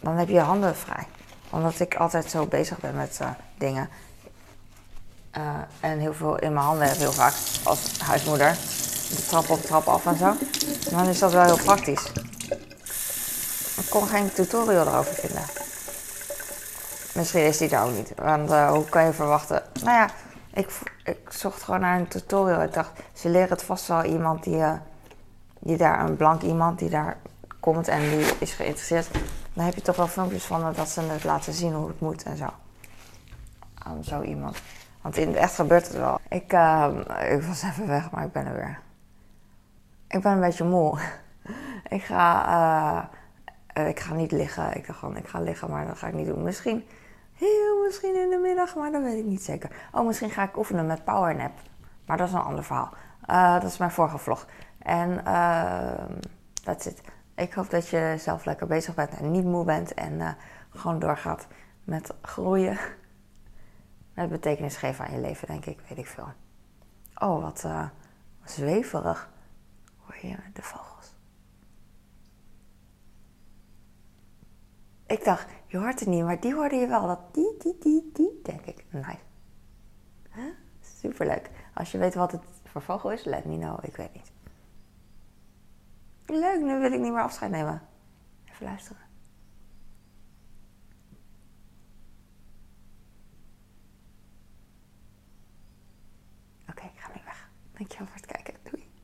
dan 0.00 0.16
heb 0.16 0.28
je 0.28 0.34
je 0.34 0.40
handen 0.40 0.76
vrij. 0.76 1.06
Omdat 1.50 1.80
ik 1.80 1.94
altijd 1.94 2.30
zo 2.30 2.46
bezig 2.46 2.78
ben 2.78 2.94
met 2.94 3.20
dingen. 3.58 3.88
En 5.80 5.98
heel 5.98 6.14
veel 6.14 6.38
in 6.38 6.52
mijn 6.52 6.64
handen 6.64 6.88
heb, 6.88 6.96
heel 6.96 7.12
vaak 7.12 7.34
als 7.64 8.00
huismoeder. 8.00 8.56
De 9.08 9.26
trap 9.28 9.50
op, 9.50 9.62
trap 9.62 9.86
af 9.86 10.06
en 10.06 10.16
zo. 10.16 10.34
Dan 10.90 11.06
is 11.06 11.18
dat 11.18 11.32
wel 11.32 11.44
heel 11.44 11.64
praktisch. 11.64 12.12
Ik 13.76 13.86
kon 13.88 14.06
geen 14.06 14.32
tutorial 14.32 14.86
erover 14.86 15.14
vinden. 15.14 15.42
Misschien 17.14 17.44
is 17.44 17.58
die 17.58 17.70
er 17.70 17.82
ook 17.82 17.92
niet. 17.92 18.12
Want 18.16 18.50
uh, 18.50 18.70
hoe 18.70 18.84
kan 18.84 19.04
je 19.04 19.12
verwachten? 19.12 19.62
Nou 19.82 19.96
ja, 19.96 20.08
ik, 20.52 20.70
ik 21.04 21.18
zocht 21.28 21.62
gewoon 21.62 21.80
naar 21.80 21.98
een 21.98 22.08
tutorial. 22.08 22.62
Ik 22.62 22.72
dacht, 22.72 22.90
ze 23.12 23.28
leren 23.28 23.48
het 23.48 23.62
vast 23.62 23.86
wel 23.86 24.04
iemand 24.04 24.44
die, 24.44 24.62
die 25.58 25.76
daar, 25.76 26.00
een 26.00 26.16
blank 26.16 26.42
iemand 26.42 26.78
die 26.78 26.90
daar 26.90 27.16
komt 27.60 27.88
en 27.88 28.00
die 28.00 28.26
is 28.38 28.52
geïnteresseerd 28.52 29.08
dan 29.58 29.66
heb 29.66 29.76
je 29.76 29.82
toch 29.82 29.96
wel 29.96 30.06
filmpjes 30.06 30.44
van 30.44 30.72
dat 30.72 30.88
ze 30.88 31.00
het 31.00 31.24
laten 31.24 31.52
zien 31.52 31.72
hoe 31.72 31.88
het 31.88 32.00
moet 32.00 32.22
en 32.22 32.36
zo. 32.36 32.48
Aan 33.74 34.04
zo 34.04 34.22
iemand. 34.22 34.62
Want 35.00 35.16
in 35.16 35.28
het 35.28 35.36
echt 35.36 35.54
gebeurt 35.54 35.86
het 35.86 35.96
wel. 35.96 36.20
Ik, 36.28 36.52
uh, 36.52 36.88
ik 37.30 37.42
was 37.42 37.62
even 37.62 37.86
weg, 37.86 38.10
maar 38.10 38.24
ik 38.24 38.32
ben 38.32 38.46
er 38.46 38.54
weer. 38.54 38.78
Ik 40.08 40.22
ben 40.22 40.32
een 40.32 40.40
beetje 40.40 40.64
moe. 40.64 40.98
ik 41.96 42.02
ga, 42.02 43.08
uh, 43.78 43.88
ik 43.88 44.00
ga 44.00 44.14
niet 44.14 44.32
liggen. 44.32 44.76
Ik 44.76 44.86
dacht 44.86 44.98
gewoon, 44.98 45.16
ik 45.16 45.28
ga 45.28 45.40
liggen, 45.40 45.70
maar 45.70 45.86
dat 45.86 45.98
ga 45.98 46.06
ik 46.06 46.14
niet 46.14 46.26
doen. 46.26 46.42
Misschien, 46.42 46.84
heel 47.32 47.82
misschien 47.84 48.14
in 48.16 48.30
de 48.30 48.38
middag, 48.38 48.76
maar 48.76 48.92
dat 48.92 49.02
weet 49.02 49.18
ik 49.18 49.24
niet 49.24 49.42
zeker. 49.42 49.70
Oh, 49.92 50.06
misschien 50.06 50.30
ga 50.30 50.42
ik 50.42 50.56
oefenen 50.56 50.86
met 50.86 51.04
powernap. 51.04 51.52
Maar 52.06 52.16
dat 52.16 52.28
is 52.28 52.34
een 52.34 52.40
ander 52.40 52.64
verhaal. 52.64 52.92
Uh, 53.26 53.52
dat 53.52 53.70
is 53.70 53.78
mijn 53.78 53.90
vorige 53.90 54.18
vlog. 54.18 54.46
En 54.78 55.24
dat 56.62 56.82
zit. 56.82 57.00
Ik 57.34 57.52
hoop 57.52 57.70
dat 57.70 57.88
je 57.88 58.14
zelf 58.18 58.44
lekker 58.44 58.66
bezig 58.66 58.94
bent 58.94 59.10
en 59.10 59.30
niet 59.30 59.44
moe 59.44 59.64
bent 59.64 59.94
en 59.94 60.12
uh, 60.12 60.30
gewoon 60.70 60.98
doorgaat 60.98 61.46
met 61.84 62.14
groeien. 62.22 62.78
Met 64.14 64.28
betekenis 64.30 64.76
geven 64.76 65.04
aan 65.04 65.12
je 65.12 65.20
leven, 65.20 65.48
denk 65.48 65.66
ik, 65.66 65.78
weet 65.88 65.98
ik 65.98 66.06
veel. 66.06 66.28
Oh, 67.18 67.42
wat 67.42 67.66
zweverig. 68.44 69.28
Hoor 69.96 70.16
je 70.30 70.36
de 70.52 70.62
vogels? 70.62 70.97
Ik 75.08 75.24
dacht, 75.24 75.46
je 75.66 75.78
hoort 75.78 76.00
het 76.00 76.08
niet, 76.08 76.24
maar 76.24 76.40
die 76.40 76.54
hoorde 76.54 76.76
je 76.76 76.86
wel. 76.86 77.06
Dat 77.06 77.34
die, 77.34 77.56
die, 77.58 77.76
die, 77.80 78.10
die, 78.12 78.40
denk 78.42 78.60
ik. 78.60 78.84
Nice. 78.90 79.18
Huh? 80.34 80.52
Superleuk. 80.80 81.50
Als 81.74 81.92
je 81.92 81.98
weet 81.98 82.14
wat 82.14 82.32
het 82.32 82.42
voor 82.64 82.82
vogel 82.82 83.12
is, 83.12 83.24
let 83.24 83.44
me 83.44 83.58
know. 83.58 83.84
Ik 83.84 83.96
weet 83.96 84.14
niet. 84.14 84.32
Leuk, 86.26 86.60
nu 86.60 86.78
wil 86.78 86.92
ik 86.92 87.00
niet 87.00 87.12
meer 87.12 87.22
afscheid 87.22 87.50
nemen. 87.50 87.82
Even 88.44 88.64
luisteren. 88.66 89.02
Oké, 96.68 96.84
ik 96.84 96.98
ga 96.98 97.08
nu 97.14 97.20
weg. 97.24 97.50
Dankjewel 97.72 98.06
voor 98.06 98.16
het 98.16 98.26
kijken. 98.26 98.47